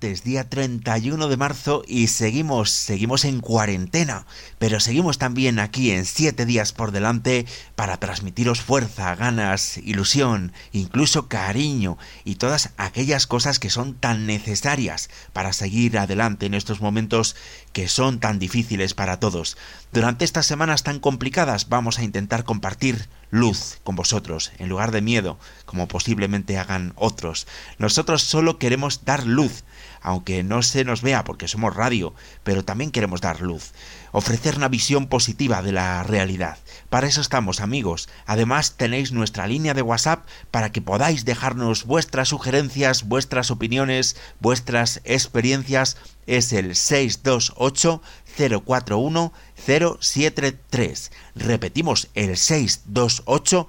martes, 0.00 0.24
día 0.24 0.48
31 0.48 1.28
de 1.28 1.36
marzo 1.36 1.82
y 1.86 2.06
seguimos, 2.06 2.70
seguimos 2.70 3.26
en 3.26 3.40
cuarentena, 3.40 4.24
pero 4.58 4.80
seguimos 4.80 5.18
también 5.18 5.58
aquí 5.58 5.90
en 5.90 6.06
7 6.06 6.46
días 6.46 6.72
por 6.72 6.90
delante 6.90 7.44
para 7.74 7.98
transmitiros 7.98 8.62
fuerza, 8.62 9.14
ganas, 9.14 9.76
ilusión, 9.76 10.54
incluso 10.72 11.28
cariño 11.28 11.98
y 12.24 12.36
todas 12.36 12.70
aquellas 12.78 13.26
cosas 13.26 13.58
que 13.58 13.68
son 13.68 13.92
tan 13.92 14.26
necesarias 14.26 15.10
para 15.34 15.52
seguir 15.52 15.98
adelante 15.98 16.46
en 16.46 16.54
estos 16.54 16.80
momentos 16.80 17.36
que 17.74 17.86
son 17.86 18.20
tan 18.20 18.38
difíciles 18.38 18.94
para 18.94 19.20
todos. 19.20 19.58
Durante 19.92 20.24
estas 20.24 20.46
semanas 20.46 20.82
tan 20.82 20.98
complicadas 20.98 21.68
vamos 21.68 21.98
a 21.98 22.04
intentar 22.04 22.44
compartir 22.44 23.06
luz 23.30 23.78
con 23.84 23.96
vosotros, 23.96 24.52
en 24.58 24.68
lugar 24.68 24.90
de 24.90 25.00
miedo, 25.00 25.38
como 25.64 25.88
posiblemente 25.88 26.58
hagan 26.58 26.92
otros. 26.96 27.46
Nosotros 27.78 28.22
solo 28.22 28.58
queremos 28.58 29.04
dar 29.04 29.26
luz, 29.26 29.64
aunque 30.02 30.42
no 30.42 30.62
se 30.62 30.84
nos 30.84 31.02
vea 31.02 31.24
porque 31.24 31.48
somos 31.48 31.74
radio, 31.74 32.14
pero 32.42 32.64
también 32.64 32.90
queremos 32.90 33.20
dar 33.20 33.40
luz, 33.40 33.72
ofrecer 34.12 34.56
una 34.56 34.68
visión 34.68 35.06
positiva 35.06 35.62
de 35.62 35.72
la 35.72 36.02
realidad. 36.02 36.58
Para 36.88 37.06
eso 37.06 37.20
estamos 37.20 37.60
amigos. 37.60 38.08
Además 38.26 38.74
tenéis 38.76 39.12
nuestra 39.12 39.46
línea 39.46 39.74
de 39.74 39.82
WhatsApp 39.82 40.26
para 40.50 40.72
que 40.72 40.82
podáis 40.82 41.24
dejarnos 41.24 41.84
vuestras 41.84 42.28
sugerencias, 42.28 43.04
vuestras 43.04 43.50
opiniones, 43.50 44.16
vuestras 44.40 45.00
experiencias. 45.04 45.96
Es 46.26 46.52
el 46.52 46.76
628 46.76 48.02
041 48.36 49.32
073. 49.56 51.12
Repetimos 51.34 52.08
el 52.14 52.36
628 52.36 53.68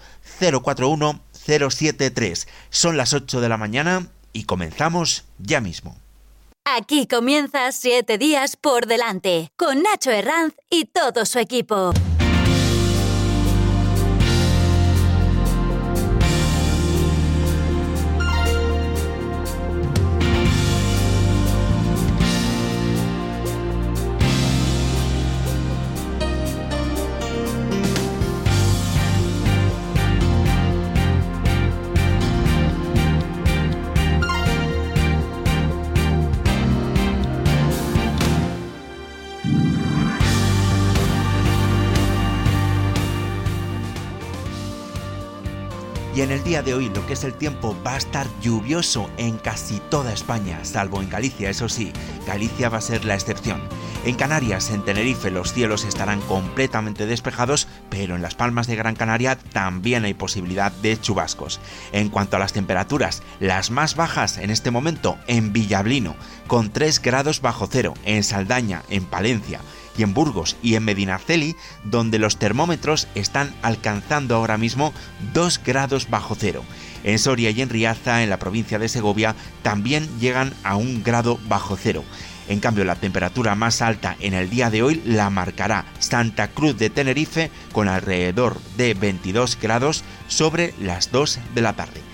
041 0.62 1.20
073. 1.34 2.48
Son 2.70 2.98
las 2.98 3.14
8 3.14 3.42
de 3.42 3.50
la 3.50 3.58
mañana 3.58 4.08
y 4.34 4.44
comenzamos 4.44 5.26
ya 5.40 5.62
mismo. 5.62 5.96
Aquí 6.64 7.08
comienza 7.08 7.72
Siete 7.72 8.18
Días 8.18 8.56
por 8.56 8.86
Delante, 8.86 9.52
con 9.58 9.82
Nacho 9.82 10.12
Herranz 10.12 10.54
y 10.70 10.86
todo 10.86 11.26
su 11.26 11.40
equipo. 11.40 11.92
De 46.51 46.73
hoy 46.73 46.89
lo 46.94 47.07
que 47.07 47.13
es 47.13 47.23
el 47.23 47.34
tiempo 47.34 47.78
va 47.88 47.94
a 47.94 47.97
estar 47.97 48.28
lluvioso 48.41 49.09
en 49.16 49.38
casi 49.38 49.79
toda 49.89 50.12
España, 50.12 50.59
salvo 50.63 51.01
en 51.01 51.09
Galicia, 51.09 51.50
eso 51.50 51.69
sí, 51.69 51.94
Galicia 52.28 52.67
va 52.67 52.79
a 52.79 52.81
ser 52.81 53.06
la 53.06 53.16
excepción. 53.16 53.62
En 54.03 54.16
Canarias, 54.16 54.69
en 54.69 54.84
Tenerife, 54.84 55.31
los 55.31 55.53
cielos 55.53 55.85
estarán 55.85 56.19
completamente 56.22 57.06
despejados, 57.06 57.69
pero 57.89 58.17
en 58.17 58.22
las 58.22 58.35
Palmas 58.35 58.67
de 58.67 58.75
Gran 58.75 58.95
Canaria 58.95 59.38
también 59.38 60.03
hay 60.03 60.13
posibilidad 60.13 60.73
de 60.73 61.00
chubascos. 61.00 61.62
En 61.94 62.09
cuanto 62.09 62.35
a 62.35 62.39
las 62.39 62.51
temperaturas, 62.51 63.23
las 63.39 63.72
más 63.72 63.95
bajas 63.95 64.38
en 64.38 64.50
este 64.50 64.72
momento 64.72 65.18
en 65.28 65.53
Villablino, 65.53 66.18
con 66.47 66.73
3 66.73 67.01
grados 67.01 67.39
bajo 67.39 67.69
cero, 67.72 67.94
en 68.03 68.25
Saldaña, 68.25 68.83
en 68.89 69.06
Palencia, 69.06 69.62
y 69.97 70.03
en 70.03 70.13
Burgos 70.13 70.56
y 70.62 70.75
en 70.75 70.84
Medinaceli, 70.84 71.56
donde 71.84 72.19
los 72.19 72.38
termómetros 72.38 73.07
están 73.16 73.53
alcanzando 73.62 74.35
ahora 74.35 74.57
mismo 74.57 74.94
2 75.34 75.62
grados 75.63 76.09
bajo 76.09 76.35
cero. 76.35 76.63
En 77.03 77.19
Soria 77.19 77.50
y 77.50 77.62
en 77.62 77.69
Riaza, 77.69 78.24
en 78.24 78.30
la 78.30 78.40
provincia 78.40 78.80
de 78.80 78.90
Segovia, 78.90 79.35
también 79.63 80.07
llegan 80.19 80.53
a 80.63 80.75
un 80.75 81.03
grado 81.03 81.40
bajo 81.47 81.75
cero. 81.75 82.03
En 82.47 82.59
cambio, 82.59 82.84
la 82.84 82.96
temperatura 82.96 83.56
más 83.56 83.81
alta 83.81 84.18
en 84.19 84.34
el 84.34 84.50
día 84.50 84.69
de 84.69 84.84
hoy 84.84 85.01
la 85.06 85.30
marcará 85.30 85.85
Santa 86.00 86.50
Cruz 86.50 86.78
de 86.78 86.90
Tenerife 86.90 87.50
con 87.72 87.88
alrededor 87.88 88.59
de 88.78 88.94
22 88.94 89.57
grados 89.62 90.03
sobre 90.28 90.74
las 90.80 91.12
2 91.12 91.40
de 91.56 91.62
la 91.62 91.74
tarde. 91.74 92.11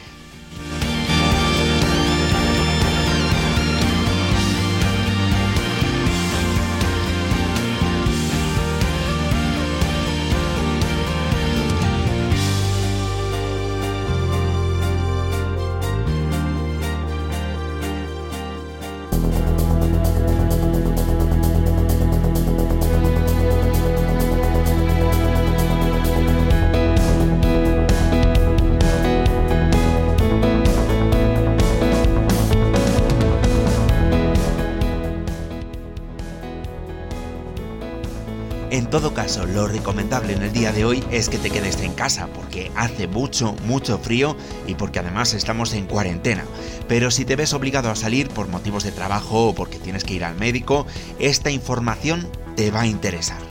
Lo 39.54 39.68
recomendable 39.68 40.34
en 40.34 40.44
el 40.44 40.52
día 40.52 40.72
de 40.72 40.86
hoy 40.86 41.04
es 41.12 41.30
que 41.30 41.38
te 41.38 41.50
quedes 41.50 41.80
en 41.82 41.94
casa 41.94 42.28
porque 42.28 42.72
hace 42.76 43.08
mucho, 43.08 43.56
mucho 43.66 43.98
frío 43.98 44.36
y 44.68 44.76
porque 44.76 45.00
además 45.00 45.34
estamos 45.34 45.74
en 45.74 45.86
cuarentena. 45.86 46.44
Pero 46.88 47.12
si 47.12 47.26
te 47.26 47.36
ves 47.36 47.54
obligado 47.54 47.90
a 47.90 47.96
salir 47.96 48.30
por 48.30 48.48
motivos 48.48 48.84
de 48.84 48.92
trabajo 48.92 49.50
o 49.50 49.56
porque 49.56 49.80
tienes 49.80 50.04
que 50.04 50.14
ir 50.14 50.26
al 50.26 50.36
médico, 50.36 50.86
esta 51.20 51.52
información 51.52 52.28
te 52.56 52.72
va 52.72 52.82
a 52.82 52.88
interesar. 52.88 53.47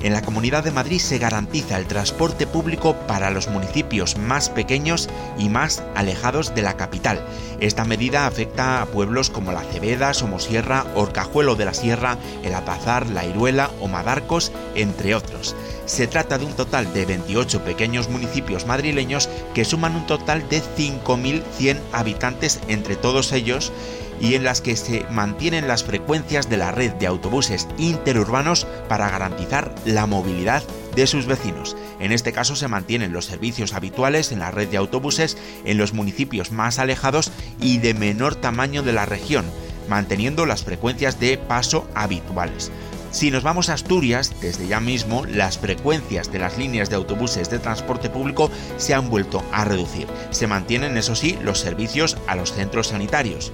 En 0.00 0.12
la 0.12 0.22
Comunidad 0.22 0.62
de 0.62 0.70
Madrid 0.70 1.00
se 1.00 1.18
garantiza 1.18 1.76
el 1.76 1.86
transporte 1.86 2.46
público 2.46 2.94
para 3.08 3.30
los 3.30 3.48
municipios 3.48 4.16
más 4.16 4.48
pequeños 4.48 5.08
y 5.38 5.48
más 5.48 5.82
alejados 5.96 6.54
de 6.54 6.62
la 6.62 6.76
capital. 6.76 7.20
Esta 7.60 7.84
medida 7.84 8.26
afecta 8.26 8.80
a 8.80 8.86
pueblos 8.86 9.28
como 9.28 9.50
La 9.50 9.62
Cebeda, 9.62 10.14
Somosierra, 10.14 10.86
Orcajuelo 10.94 11.56
de 11.56 11.64
la 11.64 11.74
Sierra, 11.74 12.16
El 12.44 12.54
Apazar, 12.54 13.08
La 13.08 13.24
Iruela 13.24 13.70
o 13.80 13.88
Madarcos, 13.88 14.52
entre 14.76 15.16
otros. 15.16 15.56
Se 15.86 16.06
trata 16.06 16.38
de 16.38 16.44
un 16.44 16.52
total 16.52 16.92
de 16.92 17.04
28 17.04 17.64
pequeños 17.64 18.08
municipios 18.08 18.66
madrileños 18.66 19.28
que 19.54 19.64
suman 19.64 19.96
un 19.96 20.06
total 20.06 20.48
de 20.48 20.62
5.100 20.62 21.80
habitantes 21.92 22.60
entre 22.68 22.94
todos 22.94 23.32
ellos 23.32 23.72
y 24.20 24.34
en 24.34 24.44
las 24.44 24.60
que 24.60 24.76
se 24.76 25.04
mantienen 25.10 25.68
las 25.68 25.84
frecuencias 25.84 26.48
de 26.48 26.56
la 26.56 26.72
red 26.72 26.92
de 26.92 27.06
autobuses 27.06 27.68
interurbanos 27.78 28.66
para 28.88 29.10
garantizar 29.10 29.74
la 29.84 30.06
movilidad 30.06 30.62
de 30.94 31.06
sus 31.06 31.26
vecinos. 31.26 31.76
En 32.00 32.12
este 32.12 32.32
caso 32.32 32.56
se 32.56 32.68
mantienen 32.68 33.12
los 33.12 33.26
servicios 33.26 33.74
habituales 33.74 34.32
en 34.32 34.40
la 34.40 34.50
red 34.50 34.68
de 34.68 34.76
autobuses 34.76 35.36
en 35.64 35.78
los 35.78 35.92
municipios 35.92 36.50
más 36.50 36.78
alejados 36.78 37.30
y 37.60 37.78
de 37.78 37.94
menor 37.94 38.34
tamaño 38.34 38.82
de 38.82 38.92
la 38.92 39.06
región, 39.06 39.44
manteniendo 39.88 40.46
las 40.46 40.64
frecuencias 40.64 41.20
de 41.20 41.38
paso 41.38 41.88
habituales. 41.94 42.70
Si 43.10 43.30
nos 43.30 43.42
vamos 43.42 43.68
a 43.68 43.74
Asturias, 43.74 44.34
desde 44.40 44.68
ya 44.68 44.80
mismo 44.80 45.24
las 45.24 45.58
frecuencias 45.58 46.30
de 46.30 46.38
las 46.38 46.58
líneas 46.58 46.90
de 46.90 46.96
autobuses 46.96 47.48
de 47.48 47.58
transporte 47.58 48.10
público 48.10 48.50
se 48.76 48.92
han 48.92 49.08
vuelto 49.08 49.42
a 49.50 49.64
reducir. 49.64 50.06
Se 50.30 50.46
mantienen, 50.46 50.96
eso 50.96 51.14
sí, 51.14 51.38
los 51.42 51.58
servicios 51.58 52.18
a 52.26 52.36
los 52.36 52.52
centros 52.52 52.88
sanitarios. 52.88 53.50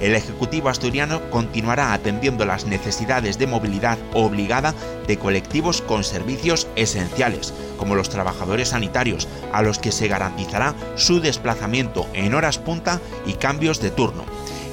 El 0.00 0.14
Ejecutivo 0.14 0.68
asturiano 0.68 1.30
continuará 1.30 1.92
atendiendo 1.92 2.44
las 2.46 2.64
necesidades 2.64 3.38
de 3.38 3.46
movilidad 3.46 3.98
obligada 4.14 4.74
de 5.06 5.18
colectivos 5.18 5.82
con 5.82 6.02
servicios 6.02 6.66
esenciales, 6.74 7.52
como 7.78 7.94
los 7.94 8.08
trabajadores 8.08 8.70
sanitarios, 8.70 9.28
a 9.52 9.62
los 9.62 9.78
que 9.78 9.92
se 9.92 10.08
garantizará 10.08 10.74
su 10.96 11.20
desplazamiento 11.20 12.06
en 12.14 12.34
horas 12.34 12.58
punta 12.58 13.00
y 13.26 13.34
cambios 13.34 13.80
de 13.80 13.90
turno. 13.90 14.24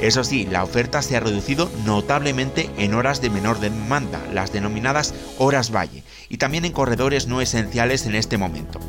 Eso 0.02 0.24
sí, 0.24 0.48
la 0.50 0.64
oferta 0.64 1.04
se 1.04 1.16
ha 1.16 1.20
reducido 1.20 1.72
notablemente 1.86 2.72
en 2.80 2.96
horas 2.96 3.22
de 3.22 3.30
menor 3.30 3.60
demanda, 3.60 4.20
las 4.34 4.52
denominadas 4.52 5.14
horas 5.38 5.72
valle, 5.72 6.04
y 6.28 6.38
también 6.38 6.66
en 6.66 6.72
corredores 6.72 7.28
no 7.28 7.40
esenciales 7.40 8.08
en 8.08 8.16
este 8.16 8.40
momento. 8.40 8.80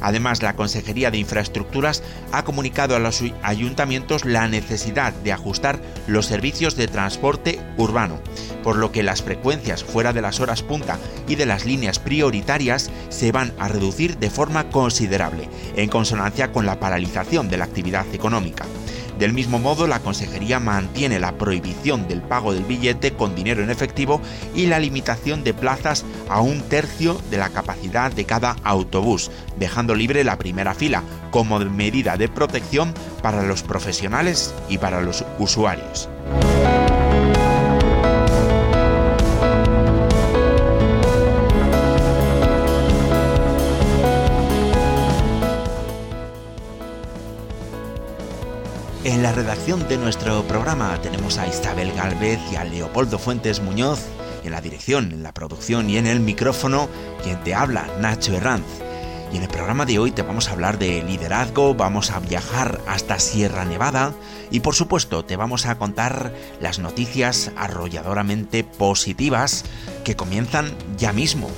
Además, 0.00 0.42
la 0.42 0.54
Consejería 0.54 1.10
de 1.10 1.18
Infraestructuras 1.18 2.04
ha 2.30 2.44
comunicado 2.44 2.94
a 2.94 3.00
los 3.00 3.20
ayuntamientos 3.42 4.24
la 4.24 4.46
necesidad 4.46 5.12
de 5.12 5.32
ajustar 5.32 5.82
los 6.06 6.26
servicios 6.26 6.76
de 6.76 6.86
transporte 6.86 7.58
urbano, 7.76 8.20
por 8.62 8.76
lo 8.76 8.92
que 8.92 9.02
las 9.02 9.22
frecuencias 9.22 9.82
fuera 9.82 10.12
de 10.12 10.22
las 10.22 10.38
horas 10.38 10.62
punta 10.62 10.98
y 11.26 11.34
de 11.34 11.46
las 11.46 11.66
líneas 11.66 11.98
prioritarias 11.98 12.92
se 13.08 13.32
van 13.32 13.52
a 13.58 13.66
reducir 13.66 14.18
de 14.18 14.30
forma 14.30 14.70
considerable, 14.70 15.48
en 15.74 15.90
consonancia 15.90 16.52
con 16.52 16.64
la 16.64 16.78
paralización 16.78 17.48
de 17.48 17.56
la 17.56 17.64
actividad 17.64 18.06
económica. 18.14 18.66
Del 19.20 19.34
mismo 19.34 19.58
modo, 19.58 19.86
la 19.86 20.00
Consejería 20.00 20.60
mantiene 20.60 21.20
la 21.20 21.32
prohibición 21.32 22.08
del 22.08 22.22
pago 22.22 22.54
del 22.54 22.64
billete 22.64 23.12
con 23.12 23.34
dinero 23.34 23.62
en 23.62 23.68
efectivo 23.68 24.22
y 24.54 24.64
la 24.64 24.78
limitación 24.78 25.44
de 25.44 25.52
plazas 25.52 26.06
a 26.30 26.40
un 26.40 26.62
tercio 26.62 27.20
de 27.30 27.36
la 27.36 27.50
capacidad 27.50 28.10
de 28.10 28.24
cada 28.24 28.56
autobús, 28.64 29.30
dejando 29.58 29.94
libre 29.94 30.24
la 30.24 30.38
primera 30.38 30.72
fila 30.72 31.02
como 31.30 31.58
medida 31.58 32.16
de 32.16 32.28
protección 32.28 32.94
para 33.22 33.42
los 33.42 33.62
profesionales 33.62 34.54
y 34.70 34.78
para 34.78 35.02
los 35.02 35.22
usuarios. 35.38 36.08
La 49.30 49.36
redacción 49.36 49.86
de 49.88 49.96
nuestro 49.96 50.42
programa 50.42 51.00
tenemos 51.00 51.38
a 51.38 51.46
Isabel 51.46 51.92
Galvez 51.92 52.40
y 52.50 52.56
a 52.56 52.64
Leopoldo 52.64 53.16
Fuentes 53.16 53.62
Muñoz, 53.62 54.04
en 54.42 54.50
la 54.50 54.60
dirección, 54.60 55.12
en 55.12 55.22
la 55.22 55.32
producción 55.32 55.88
y 55.88 55.98
en 55.98 56.08
el 56.08 56.18
micrófono, 56.18 56.88
quien 57.22 57.40
te 57.44 57.54
habla, 57.54 57.86
Nacho 58.00 58.34
Herranz. 58.34 58.66
Y 59.32 59.36
en 59.36 59.44
el 59.44 59.48
programa 59.48 59.86
de 59.86 60.00
hoy 60.00 60.10
te 60.10 60.22
vamos 60.22 60.48
a 60.48 60.52
hablar 60.54 60.80
de 60.80 61.04
liderazgo, 61.04 61.76
vamos 61.76 62.10
a 62.10 62.18
viajar 62.18 62.80
hasta 62.88 63.20
Sierra 63.20 63.64
Nevada 63.64 64.14
y 64.50 64.60
por 64.60 64.74
supuesto 64.74 65.24
te 65.24 65.36
vamos 65.36 65.64
a 65.66 65.78
contar 65.78 66.34
las 66.60 66.80
noticias 66.80 67.52
arrolladoramente 67.56 68.64
positivas 68.64 69.64
que 70.02 70.16
comienzan 70.16 70.74
ya 70.98 71.12
mismo. 71.12 71.48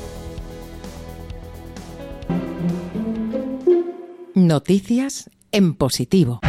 Noticias 4.35 5.31
en 5.53 5.73
positivo. 5.73 6.41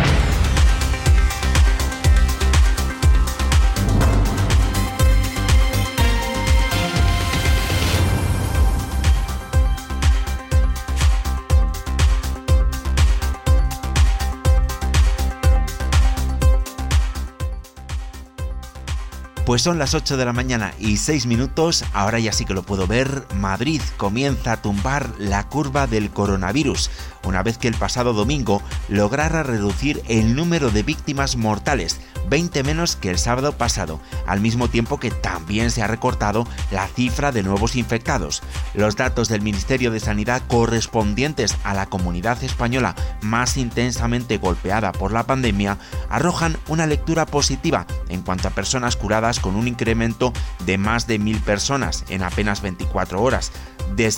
Pues 19.54 19.62
son 19.62 19.78
las 19.78 19.94
8 19.94 20.18
de 20.18 20.26
la 20.26 20.34
mañana 20.34 20.74
y 20.80 20.98
6 20.98 21.28
minutos, 21.28 21.86
ahora 21.94 22.18
ya 22.18 22.34
sí 22.34 22.44
que 22.44 22.56
lo 22.56 22.64
puedo 22.64 22.88
ver, 22.88 23.28
Madrid 23.36 23.82
comienza 23.98 24.54
a 24.54 24.62
tumbar 24.64 25.12
la 25.20 25.48
curva 25.48 25.86
del 25.86 26.10
coronavirus, 26.10 26.90
una 27.24 27.44
vez 27.44 27.58
que 27.58 27.68
el 27.68 27.76
pasado 27.76 28.14
domingo 28.14 28.62
lograra 28.90 29.44
reducir 29.44 30.02
el 30.08 30.36
número 30.36 30.70
de 30.70 30.84
víctimas 30.84 31.36
mortales, 31.36 32.00
20 32.30 32.64
menos 32.64 32.96
que 32.96 33.10
el 33.10 33.18
sábado 33.18 33.58
pasado, 33.58 34.00
al 34.26 34.42
mismo 34.42 34.68
tiempo 34.68 35.00
que 35.00 35.12
también 35.12 35.72
se 35.72 35.82
ha 35.82 35.88
recortado 35.88 36.48
la 36.72 36.88
cifra 36.88 37.32
de 37.32 37.44
nuevos 37.44 37.76
infectados. 37.76 38.42
Los 38.74 38.96
datos 38.96 39.30
del 39.30 39.42
Ministerio 39.42 39.92
de 39.92 40.00
Sanidad 40.00 40.42
correspondientes 40.48 41.58
a 41.64 41.74
la 41.74 41.86
comunidad 41.86 42.44
española 42.44 42.96
más 43.22 43.58
intensamente 43.58 44.38
golpeada 44.38 44.92
por 44.92 45.12
la 45.12 45.24
pandemia 45.24 45.78
arrojan 46.10 46.58
una 46.68 46.88
lectura 46.88 47.26
positiva 47.26 47.86
en 48.10 48.22
cuanto 48.22 48.48
a 48.48 48.52
personas 48.52 48.96
curadas 48.96 49.40
con 49.40 49.56
un 49.56 49.68
incremento 49.68 50.34
de 50.66 50.78
más 50.78 51.08
de 51.08 51.20
1.000 51.20 51.42
personas 51.42 52.06
en 52.10 52.24
apenas 52.24 52.62
24 52.62 53.22
horas, 53.22 53.52
de 53.96 54.12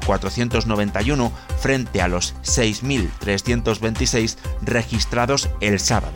7.491 0.00 1.30
frente 1.58 2.00
a 2.02 2.08
los 2.08 2.34
6.326 2.42 4.36
registrados 4.62 5.48
el 5.60 5.80
sábado. 5.80 6.14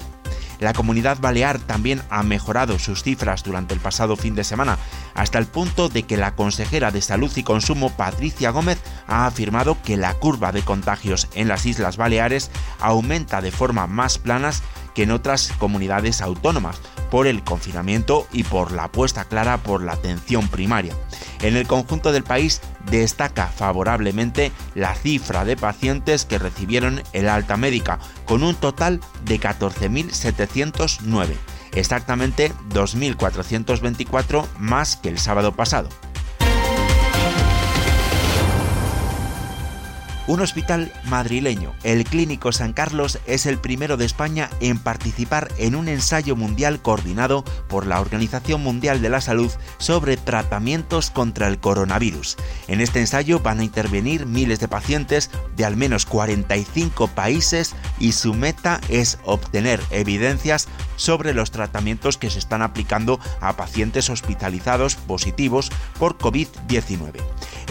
La 0.62 0.74
comunidad 0.74 1.18
balear 1.18 1.58
también 1.58 2.02
ha 2.08 2.22
mejorado 2.22 2.78
sus 2.78 3.02
cifras 3.02 3.42
durante 3.42 3.74
el 3.74 3.80
pasado 3.80 4.14
fin 4.16 4.36
de 4.36 4.44
semana, 4.44 4.78
hasta 5.14 5.38
el 5.38 5.46
punto 5.46 5.88
de 5.88 6.04
que 6.04 6.16
la 6.16 6.36
consejera 6.36 6.92
de 6.92 7.02
Salud 7.02 7.32
y 7.34 7.42
Consumo, 7.42 7.90
Patricia 7.90 8.50
Gómez, 8.50 8.78
ha 9.08 9.26
afirmado 9.26 9.82
que 9.82 9.96
la 9.96 10.14
curva 10.14 10.52
de 10.52 10.62
contagios 10.62 11.26
en 11.34 11.48
las 11.48 11.66
Islas 11.66 11.96
Baleares 11.96 12.52
aumenta 12.78 13.40
de 13.40 13.50
forma 13.50 13.88
más 13.88 14.18
planas 14.18 14.62
que 14.94 15.02
en 15.02 15.10
otras 15.10 15.52
comunidades 15.58 16.20
autónomas, 16.20 16.80
por 17.10 17.26
el 17.26 17.42
confinamiento 17.42 18.26
y 18.32 18.44
por 18.44 18.70
la 18.72 18.84
apuesta 18.84 19.24
clara 19.24 19.58
por 19.58 19.82
la 19.82 19.94
atención 19.94 20.46
primaria. 20.48 20.94
En 21.40 21.56
el 21.56 21.66
conjunto 21.66 22.12
del 22.12 22.22
país 22.22 22.60
destaca 22.90 23.48
favorablemente 23.48 24.52
la 24.74 24.94
cifra 24.94 25.44
de 25.44 25.56
pacientes 25.56 26.24
que 26.24 26.38
recibieron 26.38 27.02
el 27.12 27.28
alta 27.28 27.56
médica, 27.56 27.98
con 28.24 28.42
un 28.42 28.54
total 28.54 29.00
de 29.24 29.40
14.709, 29.40 31.36
exactamente 31.74 32.52
2.424 32.70 34.46
más 34.58 34.96
que 34.96 35.08
el 35.08 35.18
sábado 35.18 35.52
pasado. 35.52 35.88
Un 40.28 40.40
hospital 40.40 40.92
madrileño, 41.06 41.74
el 41.82 42.04
Clínico 42.04 42.52
San 42.52 42.72
Carlos, 42.72 43.18
es 43.26 43.44
el 43.44 43.58
primero 43.58 43.96
de 43.96 44.04
España 44.04 44.50
en 44.60 44.78
participar 44.78 45.48
en 45.58 45.74
un 45.74 45.88
ensayo 45.88 46.36
mundial 46.36 46.80
coordinado 46.80 47.44
por 47.68 47.88
la 47.88 48.00
Organización 48.00 48.62
Mundial 48.62 49.02
de 49.02 49.08
la 49.08 49.20
Salud 49.20 49.50
sobre 49.78 50.16
tratamientos 50.16 51.10
contra 51.10 51.48
el 51.48 51.58
coronavirus. 51.58 52.36
En 52.68 52.80
este 52.80 53.00
ensayo 53.00 53.40
van 53.40 53.58
a 53.58 53.64
intervenir 53.64 54.26
miles 54.26 54.60
de 54.60 54.68
pacientes 54.68 55.28
de 55.56 55.64
al 55.64 55.76
menos 55.76 56.06
45 56.06 57.08
países 57.08 57.74
y 57.98 58.12
su 58.12 58.32
meta 58.32 58.80
es 58.88 59.18
obtener 59.24 59.80
evidencias 59.90 60.68
sobre 60.94 61.34
los 61.34 61.50
tratamientos 61.50 62.16
que 62.16 62.30
se 62.30 62.38
están 62.38 62.62
aplicando 62.62 63.18
a 63.40 63.56
pacientes 63.56 64.08
hospitalizados 64.08 64.94
positivos 64.94 65.72
por 65.98 66.16
COVID-19. 66.16 67.20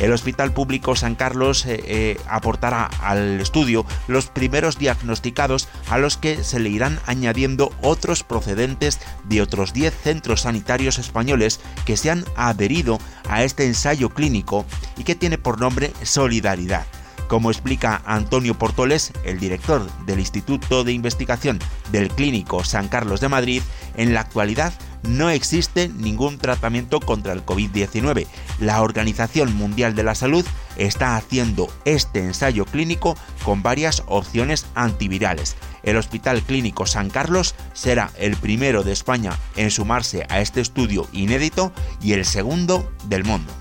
El 0.02 0.12
Hospital 0.12 0.52
Público 0.52 0.96
San 0.96 1.16
Carlos 1.16 1.66
eh, 1.66 1.84
eh, 1.86 2.18
aportará 2.42 2.90
al 3.02 3.40
estudio 3.40 3.86
los 4.08 4.28
primeros 4.28 4.80
diagnosticados 4.80 5.70
a 5.90 6.00
los 6.00 6.18
que 6.18 6.44
se 6.44 6.60
le 6.60 6.70
irán 6.70 7.00
añadiendo 7.06 7.72
otros 7.84 8.24
procedentes 8.24 9.00
de 9.26 9.44
otros 9.44 9.74
10 9.74 9.94
centros 9.94 10.42
sanitarios 10.42 10.98
españoles 10.98 11.60
que 11.86 11.98
se 11.98 12.10
han 12.10 12.26
adherido 12.36 12.98
a 13.30 13.44
este 13.44 13.68
ensayo 13.68 14.10
clínico 14.10 14.66
y 14.98 15.04
que 15.04 15.16
tiene 15.16 15.38
por 15.38 15.60
nombre 15.60 15.94
Solidaridad. 16.02 16.86
Como 17.28 17.52
explica 17.52 18.02
Antonio 18.06 18.58
Portoles, 18.58 19.14
el 19.24 19.40
director 19.40 19.90
del 20.06 20.20
Instituto 20.20 20.84
de 20.84 20.92
Investigación 20.92 21.60
del 21.92 22.10
Clínico 22.10 22.66
San 22.66 22.90
Carlos 22.90 23.22
de 23.22 23.30
Madrid, 23.30 23.62
en 23.96 24.14
la 24.14 24.22
actualidad 24.22 24.74
no 25.04 25.30
existe 25.30 25.90
ningún 25.90 26.38
tratamiento 26.38 27.00
contra 27.00 27.34
el 27.34 27.46
COVID-19. 27.46 28.28
La 28.60 28.82
Organización 28.82 29.54
Mundial 29.56 29.96
de 29.96 30.04
la 30.04 30.16
Salud 30.16 30.46
está 30.78 31.16
haciendo 31.16 31.72
este 31.86 32.20
ensayo 32.20 32.66
clínico 32.66 33.18
con 33.44 33.64
varias 33.64 34.04
opciones 34.08 34.66
antivirales. 34.76 35.56
El 35.84 35.98
Hospital 35.98 36.42
Clínico 36.44 36.86
San 36.86 37.10
Carlos 37.10 37.56
será 37.74 38.12
el 38.18 38.36
primero 38.38 38.84
de 38.84 38.92
España 38.92 39.38
en 39.56 39.72
sumarse 39.72 40.26
a 40.30 40.40
este 40.40 40.62
estudio 40.62 41.08
inédito 41.12 41.72
y 42.02 42.14
el 42.14 42.26
segundo 42.26 42.92
del 43.06 43.24
mundo. 43.24 43.52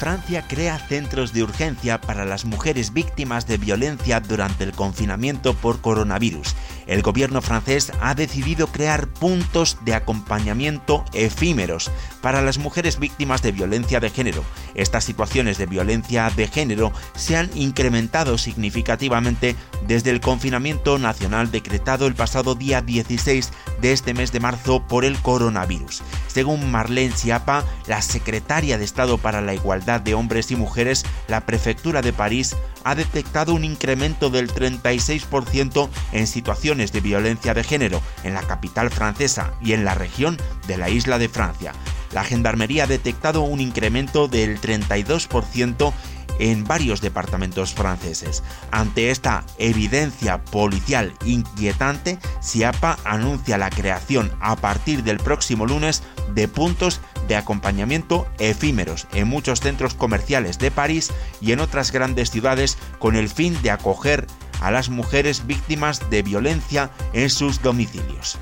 Francia 0.00 0.46
crea 0.48 0.78
centros 0.78 1.34
de 1.34 1.42
urgencia 1.42 2.00
para 2.00 2.24
las 2.24 2.46
mujeres 2.46 2.94
víctimas 2.94 3.46
de 3.46 3.58
violencia 3.58 4.18
durante 4.20 4.64
el 4.64 4.72
confinamiento 4.72 5.52
por 5.52 5.82
coronavirus. 5.82 6.56
El 6.90 7.02
gobierno 7.02 7.40
francés 7.40 7.92
ha 8.00 8.16
decidido 8.16 8.66
crear 8.66 9.06
puntos 9.06 9.78
de 9.84 9.94
acompañamiento 9.94 11.04
efímeros 11.12 11.88
para 12.20 12.42
las 12.42 12.58
mujeres 12.58 12.98
víctimas 12.98 13.42
de 13.42 13.52
violencia 13.52 14.00
de 14.00 14.10
género. 14.10 14.42
Estas 14.74 15.04
situaciones 15.04 15.56
de 15.56 15.66
violencia 15.66 16.28
de 16.30 16.48
género 16.48 16.92
se 17.14 17.36
han 17.36 17.48
incrementado 17.54 18.38
significativamente 18.38 19.54
desde 19.86 20.10
el 20.10 20.20
confinamiento 20.20 20.98
nacional 20.98 21.52
decretado 21.52 22.08
el 22.08 22.16
pasado 22.16 22.56
día 22.56 22.80
16 22.80 23.52
de 23.80 23.92
este 23.92 24.12
mes 24.12 24.32
de 24.32 24.40
marzo 24.40 24.84
por 24.88 25.04
el 25.04 25.16
coronavirus. 25.18 26.02
Según 26.26 26.72
Marlene 26.72 27.14
Schiappa, 27.14 27.64
la 27.86 28.02
secretaria 28.02 28.78
de 28.78 28.84
Estado 28.84 29.16
para 29.16 29.40
la 29.40 29.54
Igualdad 29.54 30.00
de 30.00 30.14
Hombres 30.14 30.50
y 30.50 30.56
Mujeres, 30.56 31.06
la 31.28 31.46
Prefectura 31.46 32.02
de 32.02 32.12
París 32.12 32.56
ha 32.84 32.94
detectado 32.94 33.54
un 33.54 33.64
incremento 33.64 34.30
del 34.30 34.52
36% 34.52 35.88
en 36.12 36.26
situaciones 36.26 36.92
de 36.92 37.00
violencia 37.00 37.54
de 37.54 37.64
género 37.64 38.02
en 38.24 38.34
la 38.34 38.42
capital 38.42 38.90
francesa 38.90 39.52
y 39.60 39.72
en 39.72 39.84
la 39.84 39.94
región 39.94 40.36
de 40.66 40.76
la 40.76 40.90
isla 40.90 41.18
de 41.18 41.28
Francia. 41.28 41.72
La 42.12 42.24
Gendarmería 42.24 42.84
ha 42.84 42.88
detectado 42.88 43.42
un 43.42 43.60
incremento 43.60 44.26
del 44.26 44.60
32% 44.60 45.92
en 46.40 46.64
varios 46.64 47.00
departamentos 47.00 47.74
franceses. 47.74 48.42
Ante 48.72 49.10
esta 49.10 49.44
evidencia 49.58 50.42
policial 50.44 51.12
inquietante, 51.24 52.18
SIAPA 52.40 52.98
anuncia 53.04 53.58
la 53.58 53.70
creación 53.70 54.32
a 54.40 54.56
partir 54.56 55.04
del 55.04 55.18
próximo 55.18 55.66
lunes 55.66 56.02
de 56.34 56.48
puntos 56.48 57.00
de 57.30 57.36
acompañamiento 57.36 58.26
efímeros 58.40 59.06
en 59.12 59.28
muchos 59.28 59.60
centros 59.60 59.94
comerciales 59.94 60.58
de 60.58 60.72
París 60.72 61.12
y 61.40 61.52
en 61.52 61.60
otras 61.60 61.92
grandes 61.92 62.32
ciudades 62.32 62.76
con 62.98 63.14
el 63.14 63.28
fin 63.28 63.56
de 63.62 63.70
acoger 63.70 64.26
a 64.60 64.72
las 64.72 64.90
mujeres 64.90 65.46
víctimas 65.46 66.10
de 66.10 66.22
violencia 66.22 66.90
en 67.12 67.30
sus 67.30 67.62
domicilios. 67.62 68.36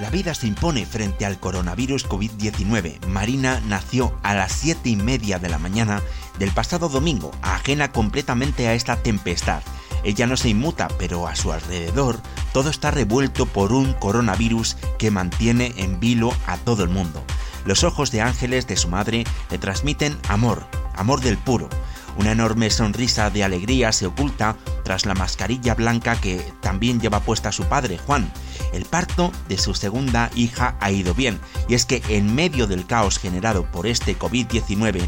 La 0.00 0.08
vida 0.08 0.32
se 0.32 0.46
impone 0.46 0.86
frente 0.86 1.26
al 1.26 1.38
coronavirus 1.38 2.08
COVID-19. 2.08 3.04
Marina 3.06 3.60
nació 3.66 4.18
a 4.22 4.32
las 4.32 4.52
7 4.52 4.88
y 4.88 4.96
media 4.96 5.38
de 5.38 5.50
la 5.50 5.58
mañana 5.58 6.00
del 6.38 6.52
pasado 6.52 6.88
domingo, 6.88 7.32
ajena 7.42 7.92
completamente 7.92 8.66
a 8.66 8.72
esta 8.72 8.96
tempestad. 8.96 9.60
Ella 10.04 10.26
no 10.26 10.36
se 10.36 10.48
inmuta, 10.48 10.88
pero 10.98 11.26
a 11.26 11.36
su 11.36 11.52
alrededor 11.52 12.20
todo 12.52 12.70
está 12.70 12.90
revuelto 12.90 13.46
por 13.46 13.72
un 13.72 13.92
coronavirus 13.94 14.76
que 14.98 15.10
mantiene 15.10 15.74
en 15.76 16.00
vilo 16.00 16.32
a 16.46 16.56
todo 16.56 16.82
el 16.82 16.88
mundo. 16.88 17.22
Los 17.64 17.84
ojos 17.84 18.10
de 18.10 18.22
ángeles 18.22 18.66
de 18.66 18.76
su 18.76 18.88
madre 18.88 19.24
le 19.50 19.58
transmiten 19.58 20.16
amor, 20.28 20.66
amor 20.94 21.20
del 21.20 21.36
puro. 21.36 21.68
Una 22.16 22.32
enorme 22.32 22.70
sonrisa 22.70 23.30
de 23.30 23.44
alegría 23.44 23.92
se 23.92 24.06
oculta 24.06 24.56
tras 24.82 25.06
la 25.06 25.14
mascarilla 25.14 25.74
blanca 25.74 26.20
que 26.20 26.52
también 26.60 27.00
lleva 27.00 27.20
puesta 27.20 27.52
su 27.52 27.64
padre, 27.64 27.98
Juan. 27.98 28.32
El 28.72 28.86
parto 28.86 29.30
de 29.48 29.58
su 29.58 29.74
segunda 29.74 30.30
hija 30.34 30.76
ha 30.80 30.90
ido 30.90 31.14
bien, 31.14 31.38
y 31.68 31.74
es 31.74 31.84
que 31.84 32.02
en 32.08 32.34
medio 32.34 32.66
del 32.66 32.86
caos 32.86 33.18
generado 33.18 33.70
por 33.70 33.86
este 33.86 34.18
COVID-19, 34.18 35.06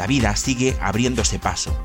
la 0.00 0.06
vida 0.06 0.34
sigue 0.34 0.78
abriéndose 0.80 1.38
paso. 1.38 1.76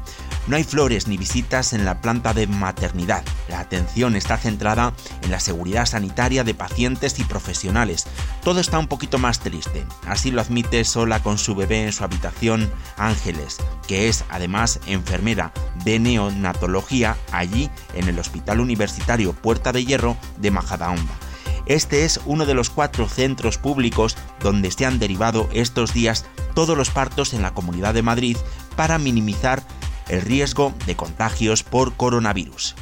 No 0.47 0.55
hay 0.55 0.63
flores 0.63 1.05
ni 1.09 1.17
visitas 1.17 1.73
en 1.73 1.83
la 1.83 1.99
planta 1.99 2.33
de 2.33 2.47
maternidad. 2.47 3.25
La 3.49 3.59
atención 3.59 4.15
está 4.15 4.37
centrada 4.37 4.93
en 5.21 5.31
la 5.31 5.41
seguridad 5.41 5.85
sanitaria 5.85 6.45
de 6.45 6.53
pacientes 6.53 7.19
y 7.19 7.25
profesionales. 7.25 8.05
Todo 8.41 8.61
está 8.61 8.79
un 8.79 8.87
poquito 8.87 9.17
más 9.17 9.41
triste. 9.41 9.85
Así 10.07 10.31
lo 10.31 10.39
admite 10.39 10.85
sola 10.85 11.21
con 11.21 11.37
su 11.37 11.55
bebé 11.55 11.83
en 11.83 11.91
su 11.91 12.05
habitación 12.05 12.71
Ángeles, 12.95 13.57
que 13.85 14.07
es 14.07 14.23
además 14.29 14.79
enfermera 14.87 15.51
de 15.83 15.99
neonatología 15.99 17.17
allí 17.33 17.69
en 17.95 18.07
el 18.07 18.17
Hospital 18.17 18.61
Universitario 18.61 19.33
Puerta 19.33 19.73
de 19.73 19.83
Hierro 19.83 20.15
de 20.37 20.51
Majadahonda. 20.51 21.19
Este 21.65 22.05
es 22.05 22.19
uno 22.25 22.45
de 22.45 22.53
los 22.53 22.69
cuatro 22.69 23.07
centros 23.09 23.57
públicos 23.57 24.15
donde 24.39 24.71
se 24.71 24.85
han 24.85 24.99
derivado 24.99 25.49
estos 25.53 25.93
días 25.93 26.25
todos 26.53 26.77
los 26.77 26.89
partos 26.89 27.33
en 27.33 27.41
la 27.41 27.53
Comunidad 27.53 27.93
de 27.93 28.03
Madrid 28.03 28.37
para 28.75 28.97
minimizar 28.97 29.63
el 30.09 30.21
riesgo 30.21 30.73
de 30.85 30.95
contagios 30.95 31.63
por 31.63 31.95
coronavirus. 31.95 32.75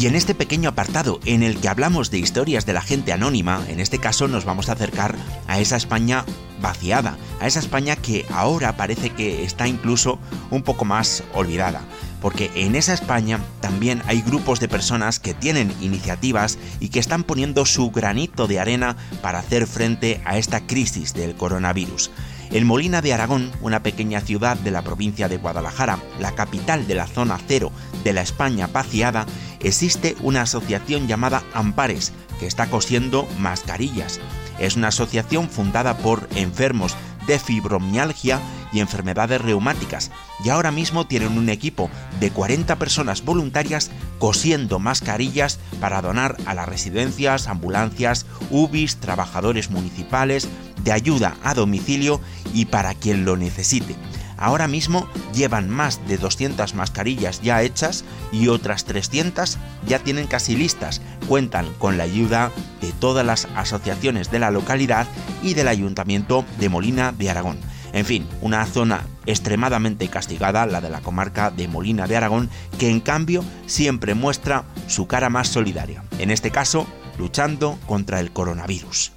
Y 0.00 0.06
en 0.06 0.14
este 0.14 0.34
pequeño 0.34 0.70
apartado 0.70 1.20
en 1.26 1.42
el 1.42 1.60
que 1.60 1.68
hablamos 1.68 2.10
de 2.10 2.16
historias 2.16 2.64
de 2.64 2.72
la 2.72 2.80
gente 2.80 3.12
anónima, 3.12 3.62
en 3.68 3.80
este 3.80 3.98
caso 3.98 4.28
nos 4.28 4.46
vamos 4.46 4.70
a 4.70 4.72
acercar 4.72 5.14
a 5.46 5.60
esa 5.60 5.76
España 5.76 6.24
vaciada, 6.62 7.18
a 7.38 7.46
esa 7.46 7.58
España 7.60 7.96
que 7.96 8.24
ahora 8.32 8.78
parece 8.78 9.10
que 9.10 9.44
está 9.44 9.68
incluso 9.68 10.18
un 10.50 10.62
poco 10.62 10.86
más 10.86 11.22
olvidada. 11.34 11.82
Porque 12.22 12.50
en 12.54 12.76
esa 12.76 12.94
España 12.94 13.40
también 13.60 14.00
hay 14.06 14.22
grupos 14.22 14.58
de 14.58 14.68
personas 14.68 15.20
que 15.20 15.34
tienen 15.34 15.70
iniciativas 15.82 16.58
y 16.80 16.88
que 16.88 16.98
están 16.98 17.22
poniendo 17.22 17.66
su 17.66 17.90
granito 17.90 18.46
de 18.46 18.58
arena 18.58 18.96
para 19.20 19.40
hacer 19.40 19.66
frente 19.66 20.22
a 20.24 20.38
esta 20.38 20.66
crisis 20.66 21.12
del 21.12 21.34
coronavirus. 21.34 22.10
En 22.52 22.66
Molina 22.66 23.00
de 23.00 23.12
Aragón, 23.12 23.52
una 23.60 23.84
pequeña 23.84 24.20
ciudad 24.20 24.56
de 24.56 24.72
la 24.72 24.82
provincia 24.82 25.28
de 25.28 25.36
Guadalajara, 25.36 26.00
la 26.18 26.34
capital 26.34 26.88
de 26.88 26.96
la 26.96 27.06
zona 27.06 27.38
cero 27.46 27.70
de 28.02 28.12
la 28.12 28.22
España 28.22 28.66
vaciada, 28.66 29.24
existe 29.60 30.16
una 30.20 30.42
asociación 30.42 31.06
llamada 31.06 31.42
Ampares, 31.54 32.12
que 32.38 32.46
está 32.46 32.68
cosiendo 32.68 33.28
mascarillas. 33.38 34.20
Es 34.58 34.76
una 34.76 34.88
asociación 34.88 35.48
fundada 35.48 35.98
por 35.98 36.28
enfermos 36.34 36.96
de 37.26 37.38
fibromialgia 37.38 38.40
y 38.72 38.80
enfermedades 38.80 39.40
reumáticas, 39.40 40.10
y 40.44 40.48
ahora 40.48 40.70
mismo 40.70 41.06
tienen 41.06 41.36
un 41.36 41.48
equipo 41.48 41.90
de 42.18 42.30
40 42.30 42.76
personas 42.76 43.24
voluntarias 43.24 43.90
cosiendo 44.18 44.78
mascarillas 44.78 45.58
para 45.80 46.02
donar 46.02 46.36
a 46.46 46.54
las 46.54 46.68
residencias, 46.68 47.48
ambulancias, 47.48 48.26
UBIs, 48.50 48.96
trabajadores 48.96 49.70
municipales, 49.70 50.48
de 50.82 50.92
ayuda 50.92 51.36
a 51.42 51.54
domicilio 51.54 52.20
y 52.54 52.66
para 52.66 52.94
quien 52.94 53.24
lo 53.24 53.36
necesite. 53.36 53.96
Ahora 54.40 54.66
mismo 54.66 55.06
llevan 55.34 55.68
más 55.68 56.00
de 56.08 56.16
200 56.16 56.74
mascarillas 56.74 57.42
ya 57.42 57.62
hechas 57.62 58.04
y 58.32 58.48
otras 58.48 58.86
300 58.86 59.58
ya 59.86 59.98
tienen 59.98 60.26
casi 60.26 60.56
listas. 60.56 61.02
Cuentan 61.28 61.66
con 61.78 61.98
la 61.98 62.04
ayuda 62.04 62.50
de 62.80 62.90
todas 62.92 63.24
las 63.24 63.46
asociaciones 63.54 64.30
de 64.30 64.38
la 64.38 64.50
localidad 64.50 65.06
y 65.42 65.52
del 65.52 65.68
Ayuntamiento 65.68 66.44
de 66.58 66.70
Molina 66.70 67.12
de 67.12 67.30
Aragón. 67.30 67.58
En 67.92 68.06
fin, 68.06 68.26
una 68.40 68.64
zona 68.66 69.04
extremadamente 69.26 70.08
castigada, 70.08 70.64
la 70.64 70.80
de 70.80 70.90
la 70.90 71.00
comarca 71.00 71.50
de 71.50 71.68
Molina 71.68 72.06
de 72.06 72.16
Aragón, 72.16 72.48
que 72.78 72.88
en 72.88 73.00
cambio 73.00 73.44
siempre 73.66 74.14
muestra 74.14 74.64
su 74.86 75.06
cara 75.06 75.28
más 75.28 75.48
solidaria. 75.48 76.04
En 76.18 76.30
este 76.30 76.50
caso, 76.50 76.86
luchando 77.18 77.78
contra 77.86 78.20
el 78.20 78.30
coronavirus. 78.30 79.12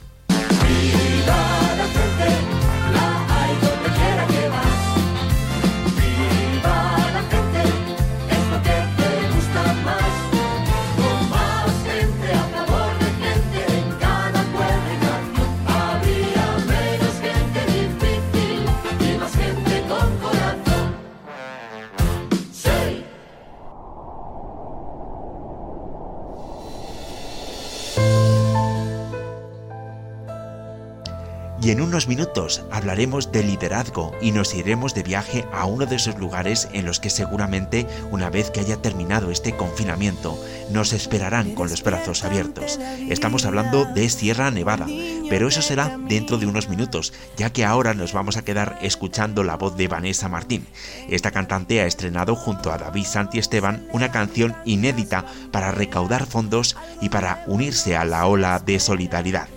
Y 31.64 31.72
en 31.72 31.80
unos 31.80 32.10
minutos 32.10 32.62
hablaremos 32.72 33.32
de 33.32 33.42
liderazgo 33.42 34.12
y 34.20 34.34
nos 34.34 34.54
iremos 34.54 34.94
de 34.94 35.02
viaje 35.02 35.46
a 35.54 35.66
uno 35.66 35.86
de 35.86 35.96
esos 35.96 36.18
lugares 36.18 36.68
en 36.74 36.86
los 36.86 37.00
que 37.00 37.10
seguramente 37.10 37.88
una 38.12 38.30
vez 38.30 38.52
que 38.52 38.60
haya 38.60 38.82
terminado 38.82 39.32
este 39.32 39.56
confinamiento 39.56 40.38
nos 40.72 40.92
esperarán 40.92 41.56
con 41.56 41.70
los 41.70 41.82
brazos 41.82 42.26
abiertos. 42.26 42.82
Estamos 43.08 43.46
hablando 43.46 43.86
de 43.86 44.10
Sierra 44.10 44.52
Nevada, 44.52 44.88
pero 45.30 45.48
eso 45.48 45.62
será 45.62 45.98
dentro 46.10 46.38
de 46.38 46.48
unos 46.48 46.68
minutos, 46.68 47.14
ya 47.38 47.54
que 47.54 47.64
ahora 47.64 47.94
nos 47.94 48.12
vamos 48.12 48.36
a 48.36 48.44
quedar 48.44 48.78
escuchando 48.82 49.46
la 49.46 49.56
voz 49.56 49.78
de 49.78 49.88
Vanessa 49.88 50.28
Martín. 50.28 50.68
Esta 51.08 51.32
cantante 51.32 51.80
ha 51.80 51.86
estrenado 51.86 52.36
junto 52.36 52.74
a 52.74 52.78
David 52.78 53.06
Santi 53.06 53.40
Esteban 53.40 53.88
una 53.94 54.12
canción 54.12 54.54
inédita 54.66 55.24
para 55.54 55.72
recaudar 55.72 56.26
fondos 56.26 56.76
y 57.00 57.08
para 57.08 57.46
unirse 57.48 57.96
a 57.96 58.04
la 58.04 58.28
ola 58.28 58.60
de 58.60 58.82
solidaridad. 58.82 59.48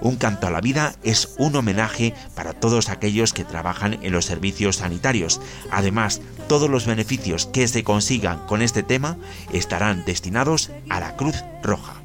Un 0.00 0.16
canto 0.16 0.46
a 0.46 0.50
la 0.50 0.60
vida 0.60 0.94
es 1.02 1.34
un 1.38 1.56
homenaje 1.56 2.14
para 2.34 2.52
todos 2.52 2.88
aquellos 2.88 3.32
que 3.32 3.44
trabajan 3.44 3.98
en 4.02 4.12
los 4.12 4.24
servicios 4.24 4.76
sanitarios. 4.76 5.40
Además, 5.70 6.20
todos 6.48 6.70
los 6.70 6.86
beneficios 6.86 7.46
que 7.46 7.68
se 7.68 7.84
consigan 7.84 8.46
con 8.46 8.62
este 8.62 8.82
tema 8.82 9.16
estarán 9.52 10.04
destinados 10.04 10.70
a 10.88 11.00
la 11.00 11.16
Cruz 11.16 11.44
Roja. 11.62 12.00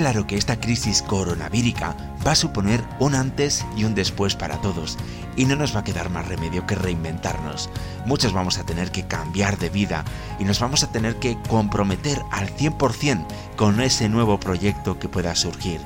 Claro 0.00 0.26
que 0.26 0.38
esta 0.38 0.58
crisis 0.58 1.02
coronavírica 1.02 1.94
va 2.26 2.32
a 2.32 2.34
suponer 2.34 2.82
un 3.00 3.14
antes 3.14 3.66
y 3.76 3.84
un 3.84 3.94
después 3.94 4.34
para 4.34 4.56
todos, 4.62 4.96
y 5.36 5.44
no 5.44 5.56
nos 5.56 5.76
va 5.76 5.80
a 5.80 5.84
quedar 5.84 6.08
más 6.08 6.26
remedio 6.26 6.66
que 6.66 6.74
reinventarnos. 6.74 7.68
Muchos 8.06 8.32
vamos 8.32 8.56
a 8.56 8.64
tener 8.64 8.90
que 8.90 9.06
cambiar 9.06 9.58
de 9.58 9.68
vida 9.68 10.06
y 10.38 10.44
nos 10.44 10.58
vamos 10.58 10.82
a 10.82 10.90
tener 10.90 11.16
que 11.16 11.36
comprometer 11.50 12.18
al 12.30 12.48
100% 12.48 13.26
con 13.56 13.82
ese 13.82 14.08
nuevo 14.08 14.40
proyecto 14.40 14.98
que 14.98 15.10
pueda 15.10 15.34
surgir. 15.34 15.82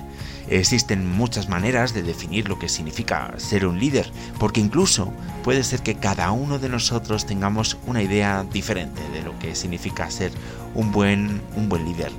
Existen 0.49 1.11
muchas 1.11 1.49
maneras 1.49 1.93
de 1.93 2.05
definir 2.05 2.49
lo 2.49 2.61
que 2.61 2.69
significa 2.69 3.35
ser 3.39 3.67
un 3.67 3.81
líder, 3.81 4.09
porque 4.39 4.61
incluso 4.61 5.13
puede 5.43 5.65
ser 5.65 5.81
que 5.81 5.97
cada 5.97 6.31
uno 6.31 6.61
de 6.61 6.69
nosotros 6.69 7.27
tengamos 7.27 7.79
una 7.85 8.01
idea 8.01 8.45
diferente 8.45 9.03
de 9.13 9.23
lo 9.23 9.37
que 9.41 9.57
significa 9.57 10.09
ser 10.13 10.31
un 10.77 10.93
buen, 10.93 11.43
un 11.57 11.69
buen 11.69 11.85
líder. 11.85 12.13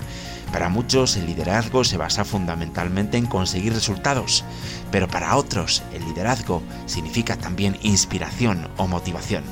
Para 0.51 0.69
muchos 0.69 1.17
el 1.17 1.25
liderazgo 1.25 1.83
se 1.83 1.97
basa 1.97 2.23
fundamentalmente 2.23 3.17
en 3.17 3.25
conseguir 3.25 3.73
resultados, 3.73 4.45
pero 4.91 5.07
para 5.07 5.35
otros 5.35 5.83
el 5.93 6.05
liderazgo 6.05 6.63
significa 6.85 7.35
también 7.35 7.77
inspiración 7.81 8.69
o 8.77 8.87
motivación. 8.87 9.43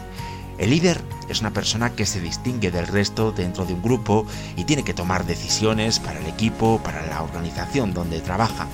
El 0.57 0.69
líder 0.69 1.01
es 1.29 1.41
una 1.41 1.51
persona 1.51 1.89
que 1.89 2.05
se 2.05 2.21
distingue 2.21 2.71
del 2.71 2.87
resto 2.87 3.31
dentro 3.31 3.65
de 3.65 3.73
un 3.73 3.81
grupo 3.81 4.25
y 4.55 4.65
tiene 4.65 4.83
que 4.83 4.93
tomar 4.93 5.25
decisiones 5.25 5.99
para 5.99 6.19
el 6.19 6.27
equipo, 6.27 6.79
para 6.83 7.05
la 7.07 7.23
organización 7.23 7.93
donde 7.93 8.21
trabaja. 8.21 8.67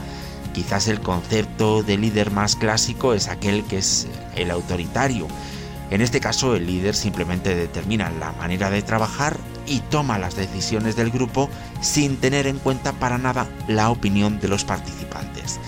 Quizás 0.53 0.87
el 0.87 0.99
concepto 0.99 1.83
de 1.83 1.97
líder 1.97 2.31
más 2.31 2.55
clásico 2.55 3.13
es 3.13 3.27
aquel 3.27 3.63
que 3.63 3.77
es 3.77 4.07
el 4.35 4.51
autoritario. 4.51 5.27
En 5.89 6.01
este 6.01 6.19
caso 6.19 6.55
el 6.55 6.67
líder 6.67 6.95
simplemente 6.95 7.55
determina 7.55 8.09
la 8.09 8.33
manera 8.33 8.69
de 8.69 8.81
trabajar 8.81 9.37
y 9.69 9.79
toma 9.79 10.17
las 10.17 10.35
decisiones 10.35 10.95
del 10.95 11.11
grupo 11.11 11.49
sin 11.79 12.17
tener 12.17 12.47
en 12.47 12.57
cuenta 12.57 12.91
para 12.93 13.17
nada 13.17 13.47
la 13.67 13.89
opinión 13.89 14.39
de 14.39 14.49
los 14.49 14.65
participantes. 14.65 15.59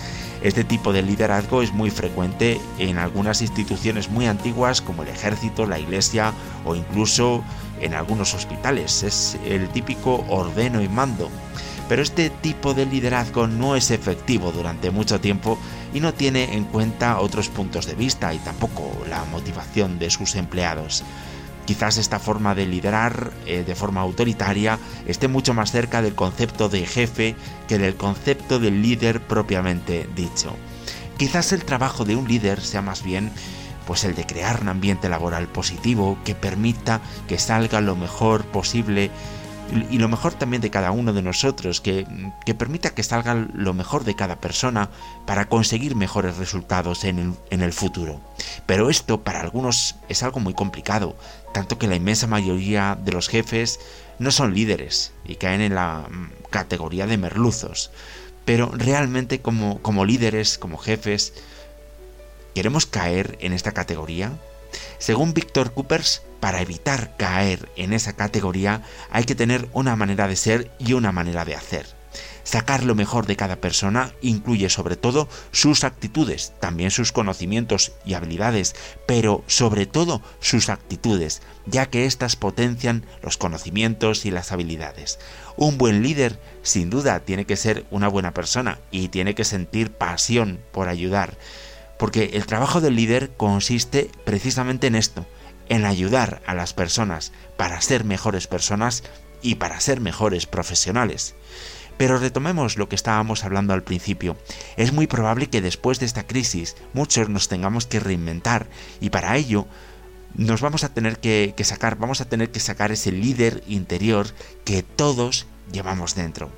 Este 0.42 0.64
tipo 0.64 0.92
de 0.92 1.02
liderazgo 1.02 1.62
es 1.62 1.72
muy 1.72 1.90
frecuente 1.90 2.60
en 2.78 2.98
algunas 2.98 3.42
instituciones 3.42 4.10
muy 4.10 4.26
antiguas 4.26 4.82
como 4.82 5.04
el 5.04 5.08
ejército, 5.08 5.66
la 5.66 5.78
iglesia 5.78 6.32
o 6.64 6.74
incluso 6.74 7.44
en 7.80 7.94
algunos 7.94 8.34
hospitales. 8.34 9.04
Es 9.04 9.38
el 9.46 9.68
típico 9.68 10.24
ordeno 10.28 10.82
y 10.82 10.88
mando. 10.88 11.30
Pero 11.88 12.02
este 12.02 12.30
tipo 12.30 12.74
de 12.74 12.86
liderazgo 12.86 13.46
no 13.46 13.76
es 13.76 13.92
efectivo 13.92 14.50
durante 14.50 14.90
mucho 14.90 15.20
tiempo 15.20 15.58
y 15.94 16.00
no 16.00 16.12
tiene 16.12 16.54
en 16.56 16.64
cuenta 16.64 17.20
otros 17.20 17.48
puntos 17.48 17.86
de 17.86 17.94
vista 17.94 18.34
y 18.34 18.38
tampoco 18.38 18.90
la 19.08 19.24
motivación 19.26 20.00
de 20.00 20.10
sus 20.10 20.34
empleados. 20.34 21.04
Quizás 21.72 21.96
esta 21.96 22.18
forma 22.18 22.54
de 22.54 22.66
liderar 22.66 23.32
eh, 23.46 23.64
de 23.66 23.74
forma 23.74 24.02
autoritaria 24.02 24.78
esté 25.06 25.26
mucho 25.26 25.54
más 25.54 25.72
cerca 25.72 26.02
del 26.02 26.14
concepto 26.14 26.68
de 26.68 26.84
jefe 26.84 27.34
que 27.66 27.78
del 27.78 27.94
concepto 27.94 28.58
de 28.58 28.70
líder 28.70 29.22
propiamente 29.22 30.06
dicho. 30.14 30.54
Quizás 31.16 31.50
el 31.54 31.64
trabajo 31.64 32.04
de 32.04 32.14
un 32.14 32.28
líder 32.28 32.60
sea 32.60 32.82
más 32.82 33.02
bien 33.02 33.32
pues 33.86 34.04
el 34.04 34.14
de 34.14 34.26
crear 34.26 34.60
un 34.60 34.68
ambiente 34.68 35.08
laboral 35.08 35.48
positivo 35.48 36.18
que 36.26 36.34
permita 36.34 37.00
que 37.26 37.38
salga 37.38 37.80
lo 37.80 37.96
mejor 37.96 38.44
posible 38.44 39.10
y 39.90 39.98
lo 39.98 40.08
mejor 40.08 40.34
también 40.34 40.60
de 40.60 40.70
cada 40.70 40.90
uno 40.90 41.12
de 41.12 41.22
nosotros, 41.22 41.80
que, 41.80 42.06
permita 42.58 42.90
que 42.90 43.02
salga 43.02 43.34
lo 43.34 43.72
mejor 43.72 44.04
de 44.04 44.14
cada 44.14 44.36
persona 44.36 44.90
para 45.26 45.48
conseguir 45.48 45.96
mejores 45.96 46.36
resultados 46.36 47.04
en 47.04 47.18
el, 47.18 47.32
en 47.50 47.62
el 47.62 47.72
futuro. 47.72 48.20
Pero 48.66 48.90
esto 48.90 49.22
para 49.22 49.40
algunos 49.40 49.96
es 50.08 50.22
algo 50.22 50.40
muy 50.40 50.52
complicado, 50.52 51.16
tanto 51.54 51.78
que 51.78 51.86
la 51.86 51.96
inmensa 51.96 52.26
mayoría 52.26 52.98
de 53.02 53.12
los 53.12 53.28
jefes 53.28 53.80
no 54.18 54.30
son 54.30 54.54
líderes 54.54 55.12
y 55.24 55.36
caen 55.36 55.62
en 55.62 55.74
la 55.74 56.06
mm, 56.10 56.30
categoría 56.50 57.06
de 57.06 57.16
merluzos. 57.16 57.90
Pero 58.44 58.70
realmente 58.74 59.40
como, 59.40 59.80
como 59.80 60.04
líderes, 60.04 60.58
como 60.58 60.76
jefes, 60.76 61.32
¿queremos 62.54 62.86
caer 62.86 63.38
en 63.40 63.52
esta 63.52 63.72
categoría? 63.72 64.32
Según 64.98 65.34
Víctor 65.34 65.72
Coopers, 65.72 66.22
para 66.42 66.60
evitar 66.60 67.16
caer 67.16 67.68
en 67.76 67.92
esa 67.92 68.14
categoría 68.14 68.82
hay 69.12 69.22
que 69.22 69.36
tener 69.36 69.68
una 69.74 69.94
manera 69.94 70.26
de 70.26 70.34
ser 70.34 70.72
y 70.80 70.94
una 70.94 71.12
manera 71.12 71.44
de 71.44 71.54
hacer. 71.54 71.86
Sacar 72.42 72.82
lo 72.82 72.96
mejor 72.96 73.26
de 73.26 73.36
cada 73.36 73.60
persona 73.60 74.10
incluye 74.22 74.68
sobre 74.68 74.96
todo 74.96 75.28
sus 75.52 75.84
actitudes, 75.84 76.52
también 76.58 76.90
sus 76.90 77.12
conocimientos 77.12 77.92
y 78.04 78.14
habilidades, 78.14 78.74
pero 79.06 79.44
sobre 79.46 79.86
todo 79.86 80.20
sus 80.40 80.68
actitudes, 80.68 81.42
ya 81.66 81.86
que 81.86 82.06
éstas 82.06 82.34
potencian 82.34 83.06
los 83.22 83.36
conocimientos 83.36 84.26
y 84.26 84.32
las 84.32 84.50
habilidades. 84.50 85.20
Un 85.56 85.78
buen 85.78 86.02
líder, 86.02 86.40
sin 86.62 86.90
duda, 86.90 87.20
tiene 87.20 87.44
que 87.44 87.56
ser 87.56 87.86
una 87.92 88.08
buena 88.08 88.34
persona 88.34 88.80
y 88.90 89.10
tiene 89.10 89.36
que 89.36 89.44
sentir 89.44 89.92
pasión 89.92 90.58
por 90.72 90.88
ayudar, 90.88 91.38
porque 92.00 92.30
el 92.32 92.46
trabajo 92.46 92.80
del 92.80 92.96
líder 92.96 93.30
consiste 93.36 94.10
precisamente 94.24 94.88
en 94.88 94.96
esto, 94.96 95.24
en 95.72 95.86
ayudar 95.86 96.42
a 96.44 96.54
las 96.54 96.74
personas 96.74 97.32
para 97.56 97.80
ser 97.80 98.04
mejores 98.04 98.46
personas 98.46 99.04
y 99.40 99.54
para 99.54 99.80
ser 99.80 100.02
mejores 100.02 100.44
profesionales. 100.44 101.34
Pero 101.96 102.18
retomemos 102.18 102.76
lo 102.76 102.90
que 102.90 102.94
estábamos 102.94 103.42
hablando 103.42 103.72
al 103.72 103.82
principio. 103.82 104.36
Es 104.76 104.92
muy 104.92 105.06
probable 105.06 105.48
que 105.48 105.62
después 105.62 105.98
de 105.98 106.04
esta 106.04 106.26
crisis 106.26 106.76
muchos 106.92 107.30
nos 107.30 107.48
tengamos 107.48 107.86
que 107.86 108.00
reinventar 108.00 108.66
y 109.00 109.08
para 109.08 109.34
ello 109.38 109.66
nos 110.34 110.60
vamos 110.60 110.84
a 110.84 110.92
tener 110.92 111.18
que, 111.20 111.54
sacar, 111.64 111.96
vamos 111.96 112.20
a 112.20 112.26
tener 112.26 112.50
que 112.50 112.60
sacar 112.60 112.92
ese 112.92 113.10
líder 113.10 113.64
interior 113.66 114.26
que 114.66 114.82
todos 114.82 115.46
llevamos 115.70 116.14
dentro. 116.14 116.50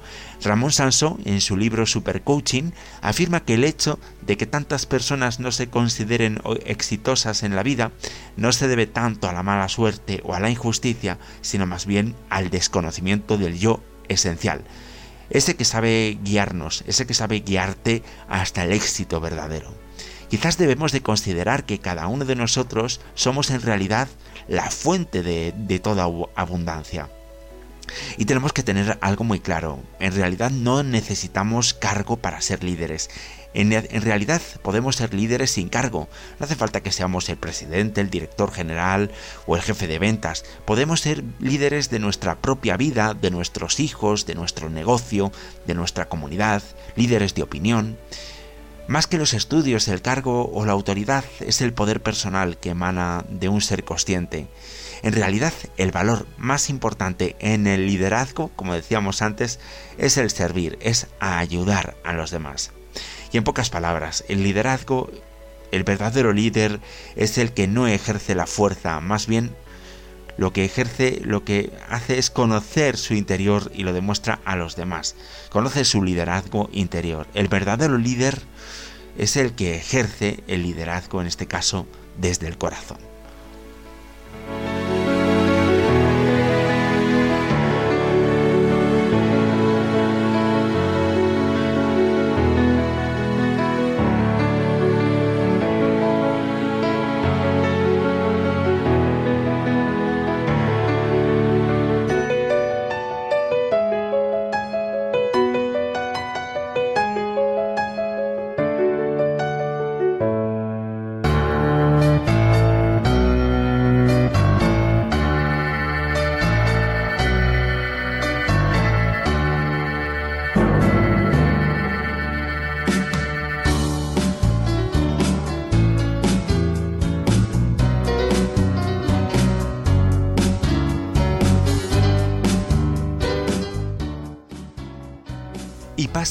Ramón 0.42 0.72
Sansó, 0.72 1.18
en 1.24 1.40
su 1.40 1.56
libro 1.56 1.86
Super 1.86 2.22
Coaching, 2.22 2.72
afirma 3.00 3.44
que 3.44 3.54
el 3.54 3.64
hecho 3.64 3.98
de 4.22 4.36
que 4.36 4.46
tantas 4.46 4.86
personas 4.86 5.40
no 5.40 5.52
se 5.52 5.68
consideren 5.68 6.40
exitosas 6.64 7.42
en 7.42 7.56
la 7.56 7.62
vida 7.62 7.92
no 8.36 8.52
se 8.52 8.68
debe 8.68 8.86
tanto 8.86 9.28
a 9.28 9.32
la 9.32 9.42
mala 9.42 9.68
suerte 9.68 10.20
o 10.24 10.34
a 10.34 10.40
la 10.40 10.50
injusticia, 10.50 11.18
sino 11.40 11.66
más 11.66 11.86
bien 11.86 12.14
al 12.30 12.50
desconocimiento 12.50 13.38
del 13.38 13.58
yo 13.58 13.80
esencial. 14.08 14.62
Ese 15.30 15.56
que 15.56 15.64
sabe 15.64 16.18
guiarnos, 16.22 16.84
ese 16.86 17.06
que 17.06 17.14
sabe 17.14 17.40
guiarte 17.40 18.02
hasta 18.28 18.64
el 18.64 18.72
éxito 18.72 19.20
verdadero. 19.20 19.72
Quizás 20.28 20.58
debemos 20.58 20.92
de 20.92 21.02
considerar 21.02 21.64
que 21.64 21.78
cada 21.78 22.08
uno 22.08 22.24
de 22.24 22.34
nosotros 22.34 23.00
somos 23.14 23.50
en 23.50 23.62
realidad 23.62 24.08
la 24.48 24.70
fuente 24.70 25.22
de 25.22 25.78
toda 25.78 26.08
abundancia. 26.34 27.08
Y 28.16 28.24
tenemos 28.24 28.52
que 28.52 28.62
tener 28.62 28.98
algo 29.00 29.24
muy 29.24 29.40
claro. 29.40 29.82
En 30.00 30.14
realidad 30.14 30.50
no 30.50 30.82
necesitamos 30.82 31.74
cargo 31.74 32.16
para 32.16 32.40
ser 32.40 32.64
líderes. 32.64 33.10
En, 33.54 33.70
realidad 34.02 34.42
podemos 34.62 34.96
ser 34.96 35.14
líderes 35.14 35.52
sin 35.52 35.68
cargo. 35.68 36.08
No 36.40 36.44
hace 36.44 36.56
falta 36.56 36.82
que 36.82 36.90
seamos 36.90 37.28
el 37.28 37.36
presidente, 37.36 38.00
el 38.00 38.10
director 38.10 38.52
general 38.52 39.12
o 39.46 39.54
el 39.54 39.62
jefe 39.62 39.86
de 39.86 40.00
ventas. 40.00 40.44
Podemos 40.64 41.00
ser 41.00 41.22
líderes 41.38 41.88
de 41.88 42.00
nuestra 42.00 42.40
propia 42.40 42.76
vida, 42.76 43.14
de 43.14 43.30
nuestros 43.30 43.78
hijos, 43.78 44.26
de 44.26 44.34
nuestro 44.34 44.70
negocio, 44.70 45.30
de 45.66 45.74
nuestra 45.74 46.08
comunidad, 46.08 46.62
líderes 46.96 47.34
de 47.34 47.44
opinión. 47.44 47.96
Más 48.88 49.06
que 49.06 49.18
los 49.18 49.32
estudios, 49.32 49.86
el 49.86 50.02
cargo 50.02 50.50
o 50.52 50.66
la 50.66 50.72
autoridad 50.72 51.24
es 51.40 51.60
el 51.62 51.72
poder 51.72 52.02
personal 52.02 52.58
que 52.58 52.70
emana 52.70 53.24
de 53.30 53.48
un 53.48 53.60
ser 53.60 53.84
consciente. 53.84 54.48
En 55.04 55.12
realidad, 55.12 55.52
el 55.76 55.90
valor 55.92 56.26
más 56.38 56.70
importante 56.70 57.36
en 57.38 57.66
el 57.66 57.86
liderazgo, 57.86 58.48
como 58.56 58.72
decíamos 58.72 59.20
antes, 59.20 59.60
es 59.98 60.16
el 60.16 60.30
servir, 60.30 60.78
es 60.80 61.08
ayudar 61.20 61.94
a 62.04 62.14
los 62.14 62.30
demás. 62.30 62.72
Y 63.30 63.36
en 63.36 63.44
pocas 63.44 63.68
palabras, 63.68 64.24
el 64.28 64.42
liderazgo, 64.42 65.10
el 65.72 65.84
verdadero 65.84 66.32
líder 66.32 66.80
es 67.16 67.36
el 67.36 67.52
que 67.52 67.66
no 67.68 67.86
ejerce 67.86 68.34
la 68.34 68.46
fuerza, 68.46 68.98
más 69.00 69.26
bien 69.26 69.54
lo 70.38 70.54
que 70.54 70.64
ejerce, 70.64 71.20
lo 71.22 71.44
que 71.44 71.70
hace 71.90 72.16
es 72.16 72.30
conocer 72.30 72.96
su 72.96 73.12
interior 73.12 73.70
y 73.74 73.82
lo 73.82 73.92
demuestra 73.92 74.40
a 74.46 74.56
los 74.56 74.74
demás. 74.74 75.16
Conoce 75.50 75.84
su 75.84 76.02
liderazgo 76.02 76.70
interior. 76.72 77.26
El 77.34 77.48
verdadero 77.48 77.98
líder 77.98 78.40
es 79.18 79.36
el 79.36 79.52
que 79.52 79.76
ejerce 79.76 80.42
el 80.48 80.62
liderazgo, 80.62 81.20
en 81.20 81.26
este 81.26 81.46
caso, 81.46 81.86
desde 82.16 82.46
el 82.46 82.56
corazón. 82.56 83.13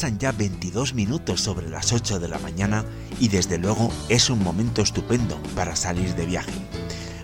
Ya 0.09 0.33
22 0.33 0.95
minutos 0.95 1.39
sobre 1.39 1.69
las 1.69 1.93
8 1.93 2.19
de 2.19 2.27
la 2.27 2.37
mañana 2.39 2.83
y 3.21 3.29
desde 3.29 3.57
luego 3.57 3.89
es 4.09 4.29
un 4.29 4.43
momento 4.43 4.81
estupendo 4.81 5.41
para 5.55 5.77
salir 5.77 6.13
de 6.15 6.25
viaje. 6.25 6.51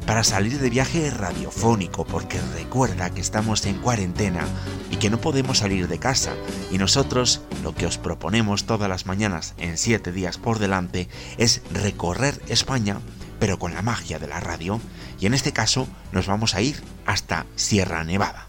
Para 0.05 0.23
salir 0.23 0.59
de 0.59 0.69
viaje 0.69 1.09
radiofónico 1.09 2.05
porque 2.05 2.39
recuerda 2.55 3.09
que 3.09 3.19
estamos 3.19 3.65
en 3.65 3.79
cuarentena 3.79 4.47
y 4.89 4.95
que 4.95 5.09
no 5.09 5.19
podemos 5.19 5.57
salir 5.57 5.89
de 5.89 5.99
casa. 5.99 6.33
Y 6.71 6.77
nosotros 6.77 7.41
lo 7.63 7.75
que 7.75 7.85
os 7.85 7.97
proponemos 7.97 8.63
todas 8.63 8.87
las 8.87 9.05
mañanas 9.05 9.55
en 9.57 9.77
7 9.77 10.13
días 10.13 10.37
por 10.37 10.57
delante 10.57 11.09
es 11.37 11.61
recorrer 11.73 12.41
España, 12.47 13.01
pero 13.41 13.59
con 13.59 13.73
la 13.73 13.81
magia 13.81 14.19
de 14.19 14.27
la 14.27 14.39
radio. 14.39 14.79
Y 15.19 15.25
en 15.25 15.33
este 15.33 15.51
caso 15.51 15.85
nos 16.13 16.27
vamos 16.27 16.55
a 16.55 16.61
ir 16.61 16.81
hasta 17.05 17.45
Sierra 17.57 18.05
Nevada. 18.05 18.48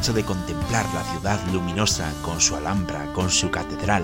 Hecho 0.00 0.12
de 0.14 0.24
contemplar 0.24 0.86
la 0.94 1.04
ciudad 1.04 1.38
luminosa 1.52 2.10
con 2.22 2.40
su 2.40 2.56
alhambra, 2.56 3.12
con 3.12 3.28
su 3.28 3.50
catedral, 3.50 4.02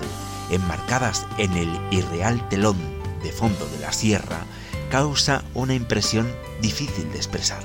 enmarcadas 0.51 1.25
en 1.39 1.57
el 1.57 1.69
irreal 1.89 2.47
telón 2.49 2.77
de 3.23 3.31
fondo 3.31 3.65
de 3.69 3.79
la 3.79 3.91
sierra, 3.91 4.45
causa 4.91 5.43
una 5.55 5.73
impresión 5.73 6.31
difícil 6.61 7.11
de 7.11 7.17
expresar. 7.17 7.63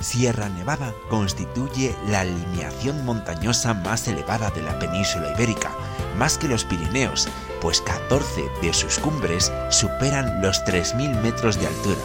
Sierra 0.00 0.48
Nevada 0.48 0.94
constituye 1.10 1.94
la 2.06 2.20
alineación 2.20 3.04
montañosa 3.04 3.74
más 3.74 4.08
elevada 4.08 4.50
de 4.50 4.62
la 4.62 4.78
península 4.78 5.32
ibérica, 5.32 5.72
más 6.14 6.38
que 6.38 6.48
los 6.48 6.64
Pirineos, 6.64 7.28
pues 7.60 7.80
14 7.80 8.48
de 8.62 8.72
sus 8.72 8.98
cumbres 8.98 9.52
superan 9.70 10.42
los 10.42 10.62
3.000 10.64 11.20
metros 11.22 11.58
de 11.58 11.66
altura. 11.66 12.00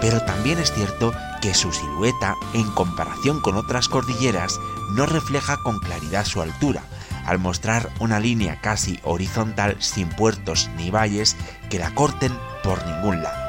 Pero 0.00 0.20
también 0.22 0.58
es 0.58 0.72
cierto 0.72 1.12
que 1.40 1.54
su 1.54 1.72
silueta, 1.72 2.34
en 2.54 2.70
comparación 2.72 3.40
con 3.40 3.56
otras 3.56 3.88
cordilleras, 3.88 4.58
no 4.90 5.06
refleja 5.06 5.56
con 5.62 5.78
claridad 5.78 6.24
su 6.24 6.42
altura, 6.42 6.82
al 7.24 7.38
mostrar 7.38 7.90
una 8.00 8.20
línea 8.20 8.60
casi 8.60 9.00
horizontal 9.02 9.76
sin 9.80 10.08
puertos 10.08 10.70
ni 10.76 10.90
valles 10.90 11.36
que 11.70 11.78
la 11.78 11.94
corten 11.94 12.32
por 12.62 12.84
ningún 12.86 13.22
lado. 13.22 13.45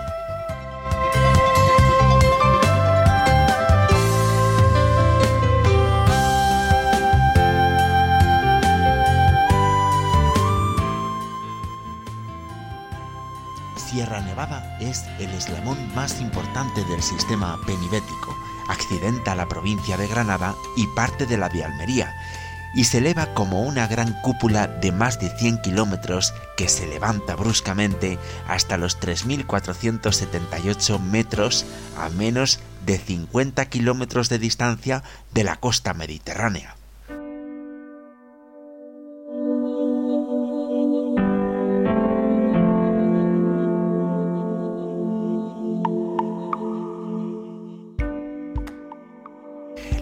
Es 14.89 15.03
el 15.19 15.29
eslamón 15.31 15.77
más 15.95 16.21
importante 16.21 16.85
del 16.85 17.03
sistema 17.03 17.59
penibético, 17.65 18.37
accidenta 18.69 19.35
la 19.35 19.47
provincia 19.47 19.97
de 19.97 20.07
Granada 20.07 20.55
y 20.75 20.87
parte 20.87 21.25
de 21.25 21.37
la 21.37 21.49
de 21.49 21.65
Almería, 21.65 22.15
y 22.73 22.85
se 22.85 22.99
eleva 22.99 23.33
como 23.33 23.63
una 23.63 23.87
gran 23.87 24.13
cúpula 24.21 24.67
de 24.67 24.91
más 24.91 25.19
de 25.19 25.29
100 25.29 25.61
kilómetros 25.61 26.33
que 26.55 26.69
se 26.69 26.87
levanta 26.87 27.35
bruscamente 27.35 28.17
hasta 28.47 28.77
los 28.77 28.97
3.478 28.99 30.99
metros 30.99 31.65
a 31.97 32.09
menos 32.09 32.59
de 32.85 32.97
50 32.97 33.65
kilómetros 33.65 34.29
de 34.29 34.39
distancia 34.39 35.03
de 35.33 35.43
la 35.43 35.57
costa 35.57 35.93
mediterránea. 35.93 36.76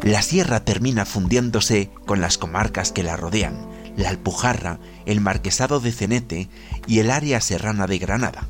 La 0.06 0.22
sierra 0.22 0.64
termina 0.64 1.04
fundiéndose 1.04 1.90
con 2.06 2.22
las 2.22 2.38
comarcas 2.38 2.92
que 2.92 3.02
la 3.02 3.18
rodean, 3.18 3.68
la 3.98 4.10
Alpujarra, 4.10 4.78
el 5.08 5.20
Marquesado 5.20 5.80
de 5.80 5.92
Cenete 5.92 6.48
y 6.86 7.00
el 7.00 7.10
área 7.10 7.42
serrana 7.42 7.88
de 7.88 7.98
Granada. 7.98 8.48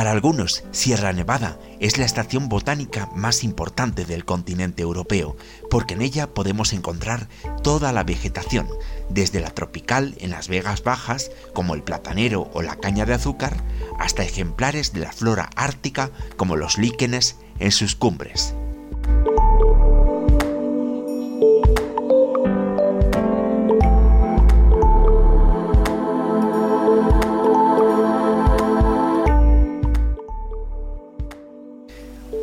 Para 0.00 0.12
algunos, 0.12 0.64
Sierra 0.70 1.12
Nevada 1.12 1.58
es 1.78 1.98
la 1.98 2.06
estación 2.06 2.48
botánica 2.48 3.10
más 3.14 3.44
importante 3.44 4.06
del 4.06 4.24
continente 4.24 4.80
europeo, 4.80 5.36
porque 5.68 5.92
en 5.92 6.00
ella 6.00 6.32
podemos 6.32 6.72
encontrar 6.72 7.28
toda 7.62 7.92
la 7.92 8.02
vegetación, 8.02 8.66
desde 9.10 9.40
la 9.40 9.50
tropical 9.50 10.14
en 10.18 10.30
las 10.30 10.48
Vegas 10.48 10.82
Bajas, 10.82 11.30
como 11.52 11.74
el 11.74 11.82
platanero 11.82 12.50
o 12.54 12.62
la 12.62 12.76
caña 12.76 13.04
de 13.04 13.12
azúcar, 13.12 13.62
hasta 13.98 14.22
ejemplares 14.22 14.94
de 14.94 15.00
la 15.00 15.12
flora 15.12 15.50
ártica 15.54 16.10
como 16.38 16.56
los 16.56 16.78
líquenes 16.78 17.36
en 17.58 17.70
sus 17.70 17.94
cumbres. 17.94 18.54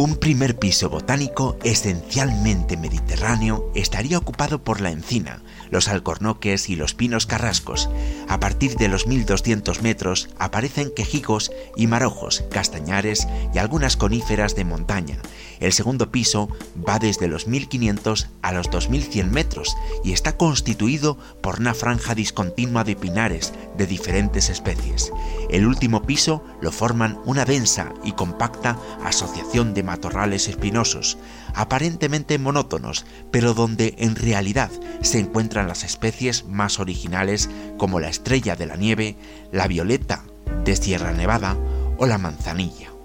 own 0.08 0.17
primer 0.28 0.60
piso 0.60 0.90
botánico 0.90 1.58
esencialmente 1.64 2.76
mediterráneo 2.76 3.72
estaría 3.76 4.18
ocupado 4.18 4.62
por 4.62 4.82
la 4.82 4.92
encina, 4.92 5.42
los 5.72 5.88
alcornoques 5.88 6.68
y 6.68 6.76
los 6.76 6.94
pinos 6.94 7.26
carrascos. 7.26 7.90
A 8.28 8.38
partir 8.42 8.76
de 8.76 8.90
los 8.90 9.08
1200 9.08 9.82
metros 9.84 10.28
aparecen 10.38 10.92
quejigos 10.94 11.54
y 11.78 11.88
marojos, 11.88 12.44
castañares 12.52 13.26
y 13.54 13.58
algunas 13.58 13.96
coníferas 13.96 14.54
de 14.54 14.66
montaña. 14.66 15.18
El 15.62 15.72
segundo 15.72 16.12
piso 16.12 16.50
va 16.78 17.00
desde 17.00 17.30
los 17.30 17.48
1500 17.48 18.28
a 18.42 18.52
los 18.52 18.70
2100 18.70 19.32
metros 19.32 19.78
y 20.04 20.12
está 20.12 20.36
constituido 20.36 21.18
por 21.42 21.62
una 21.62 21.74
franja 21.74 22.16
discontinua 22.16 22.84
de 22.84 22.98
pinares 22.98 23.54
de 23.78 23.88
diferentes 23.88 24.50
especies. 24.50 25.14
El 25.50 25.66
último 25.66 26.04
piso 26.04 26.44
lo 26.60 26.74
forman 26.74 27.18
una 27.24 27.46
densa 27.46 27.94
y 28.04 28.12
compacta 28.12 28.78
asociación 29.06 29.74
de 29.74 29.84
matorrales 29.84 30.17
espinosos, 30.26 31.18
aparentemente 31.54 32.40
monótonos, 32.40 33.06
pero 33.32 33.54
donde 33.54 33.96
en 34.00 34.16
realidad 34.16 34.72
se 35.02 35.20
encuentran 35.20 35.68
las 35.68 35.84
especies 35.84 36.46
más 36.46 36.80
originales 36.80 37.50
como 37.78 38.00
la 38.00 38.10
estrella 38.10 38.56
de 38.56 38.66
la 38.66 38.76
nieve, 38.76 39.16
la 39.52 39.68
violeta 39.68 40.24
de 40.66 40.76
Sierra 40.76 41.14
Nevada 41.14 41.56
o 41.98 42.06
la 42.06 42.18
manzanilla. 42.18 42.97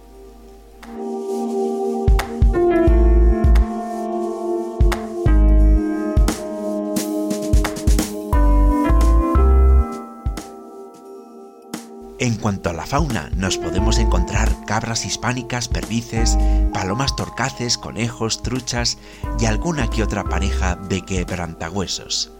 En 12.23 12.37
cuanto 12.37 12.71
a 12.71 12.73
la 12.73 12.87
fauna, 12.87 13.31
nos 13.35 13.59
podemos 13.59 13.99
encontrar 13.99 14.49
cabras 14.65 15.05
hispánicas, 15.05 15.67
perdices, 15.67 16.39
palomas 16.73 17.17
torcaces, 17.17 17.77
conejos, 17.77 18.45
truchas 18.45 18.99
y 19.41 19.47
alguna 19.47 19.91
que 19.91 20.05
otra 20.05 20.23
pareja 20.23 20.77
de 20.77 21.03
quebrantahuesos. 21.03 22.31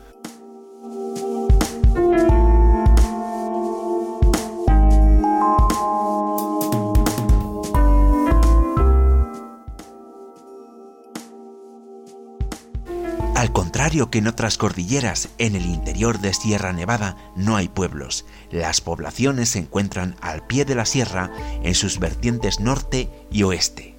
Que 13.93 14.19
en 14.19 14.27
otras 14.27 14.57
cordilleras, 14.57 15.29
en 15.37 15.55
el 15.55 15.67
interior 15.67 16.19
de 16.19 16.33
Sierra 16.33 16.73
Nevada 16.73 17.17
no 17.37 17.57
hay 17.57 17.69
pueblos. 17.69 18.25
Las 18.51 18.81
poblaciones 18.81 19.51
se 19.51 19.59
encuentran 19.59 20.17
al 20.23 20.47
pie 20.47 20.65
de 20.65 20.75
la 20.75 20.87
sierra 20.87 21.31
en 21.63 21.75
sus 21.75 21.99
vertientes 21.99 22.59
norte 22.59 23.11
y 23.31 23.43
oeste. 23.43 23.92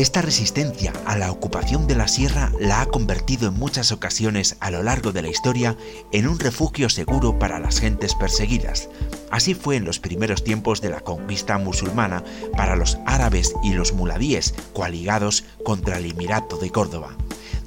Esta 0.00 0.22
resistencia 0.22 0.94
a 1.04 1.18
la 1.18 1.30
ocupación 1.30 1.86
de 1.86 1.94
la 1.94 2.08
sierra 2.08 2.50
la 2.58 2.80
ha 2.80 2.86
convertido 2.86 3.48
en 3.48 3.58
muchas 3.58 3.92
ocasiones 3.92 4.56
a 4.58 4.70
lo 4.70 4.82
largo 4.82 5.12
de 5.12 5.20
la 5.20 5.28
historia 5.28 5.76
en 6.10 6.26
un 6.26 6.38
refugio 6.38 6.88
seguro 6.88 7.38
para 7.38 7.60
las 7.60 7.80
gentes 7.80 8.14
perseguidas. 8.14 8.88
Así 9.30 9.52
fue 9.52 9.76
en 9.76 9.84
los 9.84 10.00
primeros 10.00 10.42
tiempos 10.42 10.80
de 10.80 10.88
la 10.88 11.00
conquista 11.00 11.58
musulmana 11.58 12.24
para 12.56 12.76
los 12.76 12.96
árabes 13.04 13.52
y 13.62 13.74
los 13.74 13.92
muladíes 13.92 14.54
coaligados 14.72 15.44
contra 15.64 15.98
el 15.98 16.06
Emirato 16.06 16.56
de 16.56 16.70
Córdoba. 16.70 17.14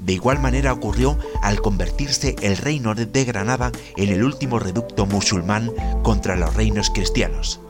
De 0.00 0.14
igual 0.14 0.40
manera 0.40 0.72
ocurrió 0.72 1.16
al 1.40 1.60
convertirse 1.62 2.34
el 2.42 2.56
reino 2.56 2.96
de 2.96 3.24
Granada 3.24 3.70
en 3.96 4.08
el 4.08 4.24
último 4.24 4.58
reducto 4.58 5.06
musulmán 5.06 5.70
contra 6.02 6.34
los 6.34 6.52
reinos 6.54 6.90
cristianos. 6.90 7.60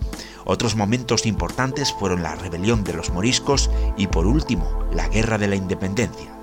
Otros 0.45 0.77
momentos 0.77 1.27
importantes 1.27 1.93
fueron 1.93 2.23
la 2.23 2.35
rebelión 2.35 2.85
de 2.85 2.93
los 2.93 3.11
moriscos 3.11 3.71
y 3.97 4.09
por 4.09 4.27
último 4.27 4.87
la 4.93 5.09
Guerra 5.09 5.39
de 5.39 5.49
la 5.49 5.57
Independencia. 5.57 6.35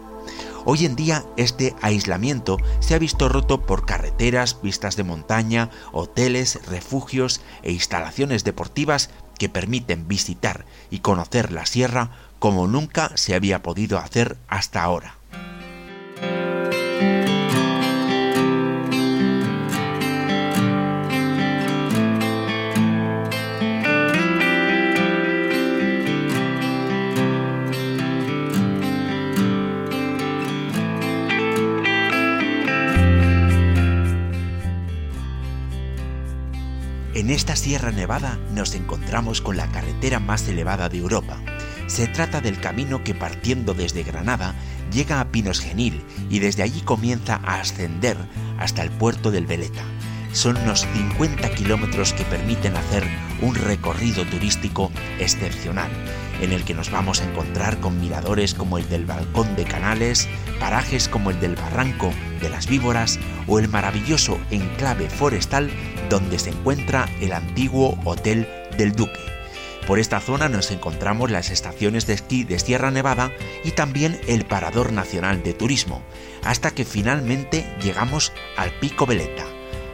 Hoy 0.64 0.86
en 0.86 0.96
día 0.96 1.26
este 1.38 1.76
aislamiento 1.82 2.58
se 2.80 2.94
ha 2.94 3.00
visto 3.00 3.30
roto 3.30 3.62
por 3.62 3.86
carreteras, 3.86 4.62
vistas 4.62 4.96
de 4.96 5.04
montaña, 5.04 5.72
hoteles, 5.92 6.60
refugios 6.68 7.42
e 7.64 7.72
instalaciones 7.72 8.44
deportivas 8.44 9.10
que 9.40 9.50
permiten 9.50 10.08
visitar 10.08 10.66
y 10.92 11.00
conocer 11.00 11.52
la 11.52 11.66
sierra 11.66 12.12
como 12.38 12.68
nunca 12.68 13.12
se 13.16 13.34
había 13.34 13.64
podido 13.64 13.98
hacer 13.98 14.38
hasta 14.48 14.84
ahora. 14.84 15.21
En 37.32 37.36
esta 37.36 37.56
Sierra 37.56 37.92
Nevada 37.92 38.38
nos 38.54 38.76
encontramos 38.76 39.40
con 39.40 39.56
la 39.56 39.72
carretera 39.72 40.20
más 40.20 40.46
elevada 40.50 40.90
de 40.90 40.98
Europa. 40.98 41.38
Se 41.88 42.08
trata 42.08 42.42
del 42.42 42.60
camino 42.60 43.06
que 43.06 43.16
partiendo 43.16 43.74
desde 43.74 44.04
Granada 44.04 44.54
llega 44.92 45.22
a 45.22 45.32
Pinos 45.32 45.62
Genil 45.62 46.04
y 46.30 46.40
desde 46.40 46.62
allí 46.62 46.82
comienza 46.82 47.40
a 47.46 47.62
ascender 47.62 48.18
hasta 48.60 48.84
el 48.84 48.92
puerto 48.92 49.32
del 49.32 49.46
Veleta. 49.46 49.82
Son 50.34 50.58
unos 50.58 50.86
50 50.94 51.56
kilómetros 51.56 52.12
que 52.12 52.26
permiten 52.26 52.76
hacer 52.76 53.06
un 53.42 53.56
recorrido 53.56 54.26
turístico 54.26 54.92
excepcional, 55.18 55.90
en 56.42 56.52
el 56.52 56.66
que 56.66 56.74
nos 56.74 56.92
vamos 56.92 57.22
a 57.22 57.30
encontrar 57.30 57.80
con 57.80 58.02
miradores 58.02 58.54
como 58.54 58.78
el 58.78 58.90
del 58.90 59.06
Balcón 59.06 59.56
de 59.56 59.64
Canales, 59.64 60.28
parajes 60.60 61.08
como 61.08 61.32
el 61.32 61.40
del 61.40 61.56
Barranco 61.56 62.12
de 62.42 62.50
las 62.50 62.68
Víboras 62.68 63.20
o 63.48 63.58
el 63.58 63.70
maravilloso 63.70 64.38
enclave 64.50 65.10
forestal 65.10 65.70
donde 66.12 66.40
se 66.40 66.50
encuentra 66.50 67.10
el 67.22 67.32
antiguo 67.32 67.98
Hotel 68.04 68.46
del 68.78 68.92
Duque. 68.92 69.20
Por 69.88 69.98
esta 69.98 70.20
zona 70.20 70.50
nos 70.50 70.70
encontramos 70.70 71.32
las 71.32 71.50
estaciones 71.50 72.06
de 72.06 72.14
esquí 72.14 72.44
de 72.44 72.60
Sierra 72.60 72.92
Nevada 72.92 73.32
y 73.64 73.72
también 73.72 74.20
el 74.28 74.46
Parador 74.46 74.92
Nacional 74.92 75.42
de 75.42 75.54
Turismo, 75.54 76.04
hasta 76.44 76.72
que 76.72 76.84
finalmente 76.84 77.66
llegamos 77.82 78.34
al 78.58 78.72
Pico 78.80 79.06
Veleta. 79.06 79.46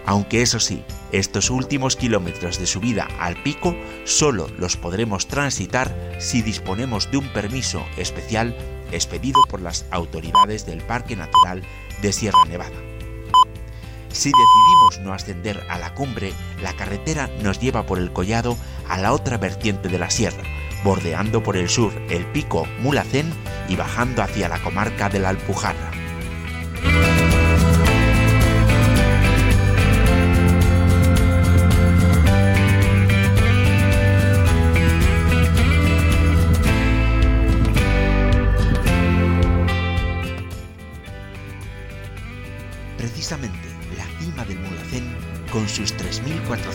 Aunque 0.07 0.41
eso 0.41 0.59
sí, 0.59 0.83
estos 1.11 1.51
últimos 1.51 1.95
kilómetros 1.95 2.57
de 2.57 2.65
subida 2.65 3.07
al 3.19 3.41
pico 3.43 3.75
solo 4.03 4.49
los 4.57 4.75
podremos 4.75 5.27
transitar 5.27 6.15
si 6.17 6.41
disponemos 6.41 7.11
de 7.11 7.17
un 7.17 7.31
permiso 7.31 7.85
especial 7.95 8.57
expedido 8.91 9.41
por 9.49 9.61
las 9.61 9.85
autoridades 9.91 10.65
del 10.65 10.81
Parque 10.81 11.15
Natural 11.15 11.61
de 12.01 12.11
Sierra 12.11 12.43
Nevada. 12.45 12.96
Si 14.11 14.31
decidimos 14.31 14.99
no 14.99 15.13
ascender 15.13 15.63
a 15.69 15.77
la 15.77 15.93
cumbre, 15.93 16.33
la 16.61 16.73
carretera 16.73 17.29
nos 17.41 17.59
lleva 17.59 17.85
por 17.85 17.99
el 17.99 18.11
collado 18.11 18.57
a 18.87 18.97
la 18.97 19.13
otra 19.13 19.37
vertiente 19.37 19.89
de 19.89 19.99
la 19.99 20.09
sierra, 20.09 20.43
bordeando 20.83 21.43
por 21.43 21.57
el 21.57 21.69
sur 21.69 21.93
el 22.09 22.25
pico 22.27 22.67
Mulacén 22.79 23.31
y 23.69 23.75
bajando 23.75 24.23
hacia 24.23 24.49
la 24.49 24.59
comarca 24.59 25.09
de 25.09 25.19
la 25.19 25.29
Alpujarra. 25.29 25.86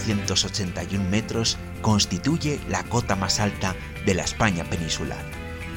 3.481 0.07 1.09
metros, 1.09 1.59
constituye 1.81 2.61
la 2.69 2.85
cota 2.85 3.17
más 3.17 3.41
alta 3.41 3.75
de 4.07 4.15
la 4.15 4.23
España 4.23 4.65
peninsular. 4.65 5.25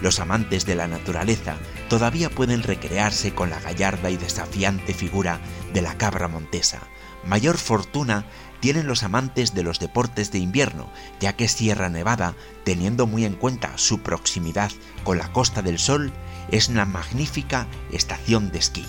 Los 0.02 0.20
amantes 0.20 0.66
de 0.66 0.76
la 0.76 0.88
naturaleza 0.88 1.56
todavía 1.90 2.30
pueden 2.30 2.64
recrearse 2.64 3.34
con 3.34 3.50
la 3.50 3.60
gallarda 3.60 4.10
y 4.10 4.18
desafiante 4.18 4.94
figura 4.94 5.40
de 5.74 5.82
la 5.82 5.98
cabra 5.98 6.28
montesa. 6.28 6.82
Mayor 7.26 7.58
fortuna 7.58 8.26
tienen 8.60 8.88
los 8.88 9.04
amantes 9.04 9.54
de 9.54 9.64
los 9.64 9.80
deportes 9.80 10.32
de 10.32 10.40
invierno, 10.40 10.92
ya 11.20 11.34
que 11.34 11.48
Sierra 11.48 11.90
Nevada, 11.90 12.36
teniendo 12.64 13.08
muy 13.08 13.26
en 13.26 13.34
cuenta 13.36 13.78
su 13.78 14.02
proximidad 14.02 14.72
con 15.04 15.18
la 15.18 15.32
Costa 15.32 15.62
del 15.62 15.80
Sol, 15.80 16.12
es 16.52 16.70
una 16.70 16.86
magnífica 16.86 17.68
estación 17.92 18.52
de 18.52 18.60
esquí. 18.60 18.86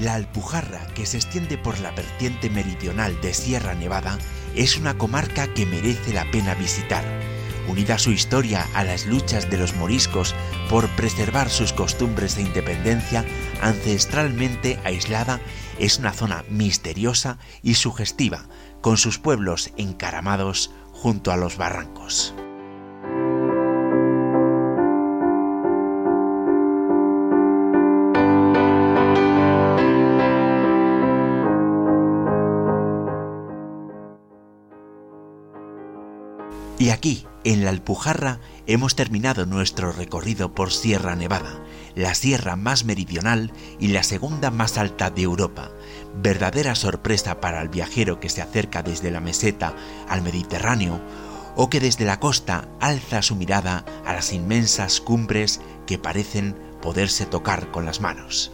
La 0.00 0.14
Alpujarra, 0.14 0.86
que 0.94 1.04
se 1.04 1.18
extiende 1.18 1.58
por 1.58 1.78
la 1.80 1.90
vertiente 1.90 2.48
meridional 2.48 3.20
de 3.20 3.34
Sierra 3.34 3.74
Nevada, 3.74 4.16
es 4.56 4.78
una 4.78 4.96
comarca 4.96 5.52
que 5.52 5.66
merece 5.66 6.14
la 6.14 6.24
pena 6.30 6.54
visitar. 6.54 7.04
Unida 7.68 7.98
su 7.98 8.10
historia 8.10 8.66
a 8.72 8.82
las 8.82 9.04
luchas 9.04 9.50
de 9.50 9.58
los 9.58 9.76
moriscos 9.76 10.34
por 10.70 10.88
preservar 10.96 11.50
sus 11.50 11.74
costumbres 11.74 12.34
de 12.34 12.42
independencia, 12.42 13.26
ancestralmente 13.60 14.78
aislada, 14.84 15.38
es 15.78 15.98
una 15.98 16.14
zona 16.14 16.44
misteriosa 16.48 17.36
y 17.62 17.74
sugestiva, 17.74 18.46
con 18.80 18.96
sus 18.96 19.18
pueblos 19.18 19.70
encaramados 19.76 20.70
junto 20.92 21.30
a 21.30 21.36
los 21.36 21.58
barrancos. 21.58 22.34
Aquí, 37.00 37.26
en 37.44 37.64
la 37.64 37.70
Alpujarra, 37.70 38.40
hemos 38.66 38.94
terminado 38.94 39.46
nuestro 39.46 39.90
recorrido 39.90 40.54
por 40.54 40.70
Sierra 40.70 41.16
Nevada, 41.16 41.64
la 41.94 42.14
sierra 42.14 42.56
más 42.56 42.84
meridional 42.84 43.54
y 43.78 43.88
la 43.88 44.02
segunda 44.02 44.50
más 44.50 44.76
alta 44.76 45.08
de 45.08 45.22
Europa. 45.22 45.70
Verdadera 46.16 46.74
sorpresa 46.74 47.40
para 47.40 47.62
el 47.62 47.70
viajero 47.70 48.20
que 48.20 48.28
se 48.28 48.42
acerca 48.42 48.82
desde 48.82 49.10
la 49.10 49.20
meseta 49.20 49.74
al 50.10 50.20
Mediterráneo 50.20 51.00
o 51.56 51.70
que 51.70 51.80
desde 51.80 52.04
la 52.04 52.20
costa 52.20 52.68
alza 52.80 53.22
su 53.22 53.34
mirada 53.34 53.86
a 54.04 54.12
las 54.12 54.34
inmensas 54.34 55.00
cumbres 55.00 55.62
que 55.86 55.96
parecen 55.96 56.54
poderse 56.82 57.24
tocar 57.24 57.70
con 57.70 57.86
las 57.86 58.02
manos. 58.02 58.52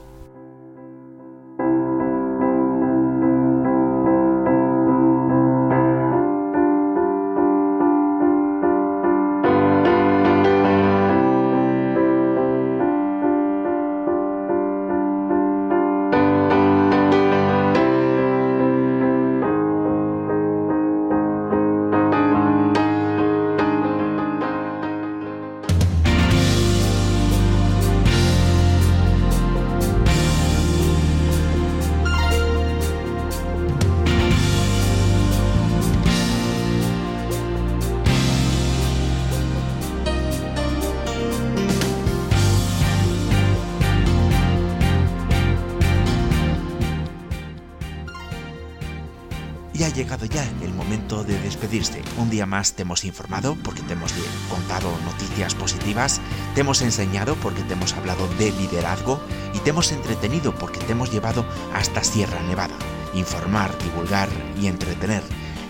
Día 52.36 52.44
más 52.44 52.74
te 52.74 52.82
hemos 52.82 53.06
informado 53.06 53.56
porque 53.64 53.80
te 53.80 53.94
hemos 53.94 54.12
contado 54.50 54.90
noticias 55.06 55.54
positivas, 55.54 56.20
te 56.54 56.60
hemos 56.60 56.82
enseñado 56.82 57.34
porque 57.36 57.62
te 57.62 57.72
hemos 57.72 57.94
hablado 57.94 58.28
de 58.38 58.52
liderazgo 58.52 59.18
y 59.54 59.58
te 59.60 59.70
hemos 59.70 59.90
entretenido 59.90 60.54
porque 60.54 60.78
te 60.80 60.92
hemos 60.92 61.10
llevado 61.10 61.46
hasta 61.72 62.04
Sierra 62.04 62.42
Nevada. 62.42 62.76
Informar, 63.14 63.70
divulgar 63.78 64.28
y 64.60 64.66
entretener. 64.66 65.22